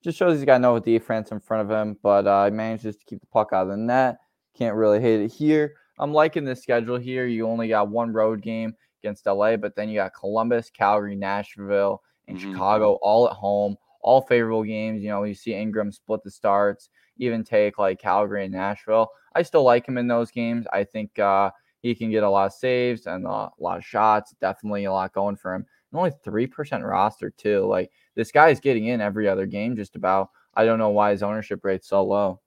Just 0.03 0.19
shows 0.19 0.37
he's 0.37 0.45
got 0.45 0.61
no 0.61 0.79
defense 0.79 1.31
in 1.31 1.39
front 1.39 1.71
of 1.71 1.77
him, 1.77 1.97
but 2.03 2.27
uh, 2.27 2.47
he 2.47 2.51
manages 2.51 2.97
to 2.97 3.05
keep 3.05 3.21
the 3.21 3.27
puck 3.29 3.51
out 3.53 3.63
of 3.63 3.69
the 3.69 3.77
net. 3.77 4.19
Can't 4.55 4.75
really 4.75 5.01
hit 5.01 5.21
it 5.21 5.33
here. 5.33 5.75
I'm 5.99 6.13
liking 6.13 6.45
the 6.45 6.57
schedule 6.57 6.99
here. 6.99 7.27
You 7.27 7.47
only 7.47 7.69
got 7.69 7.89
one 7.89 8.13
road 8.13 8.43
game 8.43 8.75
against 9.03 9.27
LA, 9.27 9.57
but 9.57 9.77
then 9.77 9.89
you 9.89 9.97
got 9.97 10.15
Columbus, 10.15 10.71
Calgary, 10.71 11.15
Nashville, 11.15 12.03
and 12.27 12.37
mm-hmm. 12.37 12.53
Chicago 12.53 12.99
all 13.03 13.29
at 13.29 13.35
home, 13.35 13.77
all 14.01 14.23
favorable 14.23 14.65
games. 14.65 15.03
You 15.03 15.11
know, 15.11 15.23
you 15.23 15.35
see 15.35 15.55
Ingram 15.55 15.93
split 15.93 16.23
the 16.25 16.31
starts, 16.31 16.91
even 17.19 17.45
take 17.45 17.79
like 17.79 18.01
Calgary 18.01 18.45
and 18.45 18.53
Nashville. 18.53 19.09
I 19.35 19.43
still 19.43 19.63
like 19.63 19.87
him 19.87 19.99
in 19.99 20.09
those 20.09 20.33
games. 20.33 20.67
I 20.73 20.83
think 20.83 21.17
uh, 21.21 21.51
he 21.81 21.95
can 21.95 22.11
get 22.11 22.25
a 22.25 22.31
lot 22.31 22.47
of 22.47 22.53
saves 22.53 23.07
and 23.07 23.25
a 23.25 23.51
lot 23.59 23.79
of 23.79 23.85
shots. 23.85 24.35
Definitely 24.41 24.85
a 24.85 24.93
lot 24.93 25.13
going 25.13 25.37
for 25.37 25.55
him 25.55 25.67
only 25.99 26.13
3% 26.25 26.83
roster, 26.89 27.31
too. 27.31 27.67
Like, 27.67 27.91
this 28.15 28.33
guy 28.33 28.49
is 28.49 28.61
getting 28.61 28.87
in 28.87 29.01
every 29.01 29.29
other 29.29 29.47
game 29.47 29.77
just 29.77 29.97
about. 29.97 30.31
I 30.55 30.65
don't 30.65 30.79
know 30.79 30.91
why 30.91 31.13
his 31.13 31.23
ownership 31.23 31.65
rate's 31.65 31.89
so 31.89 32.05
low. 32.05 32.41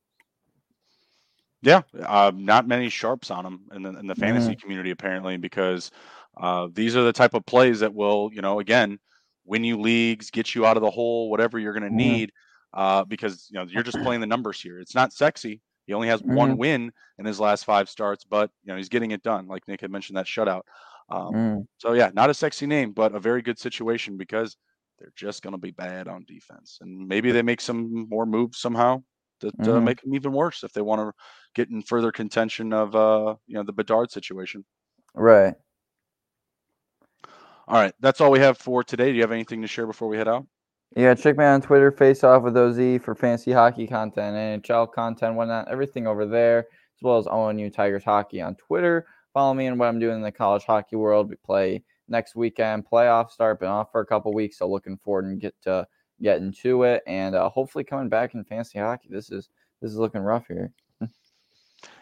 Yeah, 1.62 1.82
uh, 2.06 2.32
not 2.36 2.68
many 2.68 2.90
sharps 2.90 3.32
on 3.32 3.46
him 3.46 3.62
in 3.74 3.82
the, 3.82 3.98
in 3.98 4.06
the 4.06 4.14
fantasy 4.14 4.56
community, 4.56 4.92
apparently, 4.92 5.38
because 5.38 5.90
uh, 6.38 6.68
these 6.72 6.96
are 6.96 7.04
the 7.04 7.14
type 7.14 7.34
of 7.34 7.46
plays 7.46 7.80
that 7.80 7.94
will, 7.94 8.30
you 8.32 8.42
know, 8.42 8.60
again, 8.60 9.00
win 9.46 9.64
you 9.64 9.80
leagues, 9.80 10.30
get 10.30 10.54
you 10.54 10.66
out 10.66 10.78
of 10.78 10.84
the 10.84 10.92
hole, 10.92 11.30
whatever 11.32 11.58
you're 11.58 11.74
going 11.74 11.90
to 11.90 11.96
need, 11.96 12.32
uh, 12.74 13.04
because, 13.06 13.48
you 13.50 13.58
know, 13.58 13.66
you're 13.68 13.84
just 13.84 14.02
playing 14.02 14.22
the 14.22 14.28
numbers 14.28 14.62
here. 14.62 14.80
It's 14.80 14.94
not 14.94 15.14
sexy. 15.14 15.62
He 15.88 15.94
only 15.94 16.08
has 16.08 16.22
mm-hmm. 16.22 16.36
one 16.36 16.58
win 16.58 16.92
in 17.18 17.26
his 17.26 17.40
last 17.40 17.66
five 17.66 17.90
starts, 17.90 18.24
but, 18.24 18.52
you 18.64 18.72
know, 18.72 18.78
he's 18.78 18.90
getting 18.90 19.12
it 19.12 19.24
done. 19.24 19.48
Like 19.48 19.68
Nick 19.68 19.82
had 19.82 19.92
mentioned 19.92 20.18
that 20.18 20.26
shutout. 20.26 20.64
Um, 21.10 21.34
mm. 21.34 21.68
So 21.78 21.94
yeah, 21.94 22.10
not 22.14 22.30
a 22.30 22.34
sexy 22.34 22.66
name, 22.66 22.92
but 22.92 23.14
a 23.14 23.20
very 23.20 23.42
good 23.42 23.60
situation 23.60 24.18
because 24.18 24.58
they're 25.00 25.14
just 25.16 25.44
going 25.44 25.54
to 25.54 25.60
be 25.60 25.72
bad 25.72 26.08
on 26.08 26.26
defense, 26.28 26.80
and 26.82 27.08
maybe 27.08 27.32
they 27.32 27.42
make 27.42 27.62
some 27.62 28.08
more 28.10 28.26
moves 28.26 28.60
somehow 28.60 29.04
that 29.42 29.58
mm. 29.60 29.68
uh, 29.68 29.82
make 29.82 30.02
them 30.02 30.16
even 30.16 30.32
worse 30.32 30.64
if 30.64 30.72
they 30.74 30.82
want 30.82 31.02
to 31.02 31.12
get 31.54 31.70
in 31.70 31.82
further 31.82 32.12
contention 32.12 32.74
of 32.74 32.96
uh, 32.96 33.36
you 33.48 33.56
know 33.56 33.64
the 33.64 33.74
Bedard 33.74 34.12
situation. 34.12 34.66
Right. 35.14 35.54
All 37.68 37.82
right, 37.82 37.94
that's 38.00 38.22
all 38.22 38.30
we 38.30 38.40
have 38.40 38.60
for 38.60 38.84
today. 38.84 39.10
Do 39.12 39.16
you 39.16 39.22
have 39.22 39.32
anything 39.32 39.62
to 39.64 39.68
share 39.68 39.88
before 39.88 40.08
we 40.08 40.18
head 40.18 40.28
out? 40.28 40.46
Yeah, 40.96 41.16
check 41.16 41.36
me 41.36 41.46
on 41.46 41.62
Twitter, 41.62 41.92
Face 41.92 42.24
Off 42.24 42.44
with 42.44 42.56
OZ 42.56 43.02
for 43.04 43.16
fancy 43.16 43.52
hockey 43.52 43.88
content, 43.88 44.64
NHL 44.64 44.94
content, 44.94 45.36
whatnot, 45.36 45.68
everything 45.68 46.06
over 46.06 46.28
there, 46.28 46.60
as 46.60 47.02
well 47.02 47.18
as 47.18 47.26
ONU 47.26 47.74
Tigers 47.74 48.04
hockey 48.04 48.40
on 48.40 48.56
Twitter 48.56 49.08
follow 49.36 49.54
me 49.54 49.68
in 49.68 49.78
what 49.78 49.88
I'm 49.90 50.00
doing 50.00 50.16
in 50.16 50.22
the 50.22 50.32
college 50.32 50.64
hockey 50.64 50.96
world. 50.96 51.30
We 51.30 51.36
play 51.36 51.84
next 52.08 52.36
weekend. 52.36 52.86
Playoffs 52.90 53.32
start, 53.32 53.60
been 53.60 53.70
off 53.70 53.92
for 53.92 54.02
a 54.02 54.06
couple 54.06 54.34
weeks, 54.34 54.58
so 54.58 54.68
looking 54.68 54.98
forward 54.98 55.26
and 55.26 55.40
get 55.40 55.54
to 55.64 55.86
getting 56.22 56.54
to 56.54 56.84
it, 56.84 57.04
and 57.06 57.36
uh, 57.36 57.50
hopefully 57.50 57.84
coming 57.84 58.08
back 58.08 58.34
in 58.34 58.44
fantasy 58.46 58.80
hockey. 58.80 59.10
This 59.12 59.30
is 59.30 59.50
this 59.82 59.92
is 59.92 59.98
looking 59.98 60.22
rough 60.22 60.48
here. 60.48 60.72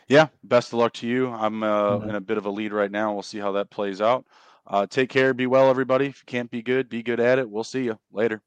yeah, 0.07 0.27
best 0.43 0.73
of 0.73 0.79
luck 0.79 0.93
to 0.93 1.07
you. 1.07 1.29
I'm 1.29 1.63
uh, 1.63 1.97
mm-hmm. 1.97 2.09
in 2.09 2.15
a 2.15 2.21
bit 2.21 2.37
of 2.37 2.45
a 2.45 2.51
lead 2.51 2.71
right 2.71 2.91
now. 2.91 3.11
We'll 3.13 3.23
see 3.23 3.39
how 3.39 3.53
that 3.53 3.71
plays 3.71 3.99
out. 3.99 4.25
Uh, 4.67 4.85
take 4.85 5.09
care. 5.09 5.33
Be 5.33 5.47
well, 5.47 5.69
everybody. 5.69 6.05
If 6.05 6.19
you 6.19 6.25
can't 6.27 6.51
be 6.51 6.61
good, 6.61 6.87
be 6.87 7.01
good 7.01 7.19
at 7.19 7.39
it. 7.39 7.49
We'll 7.49 7.65
see 7.65 7.83
you 7.83 7.97
later. 8.11 8.41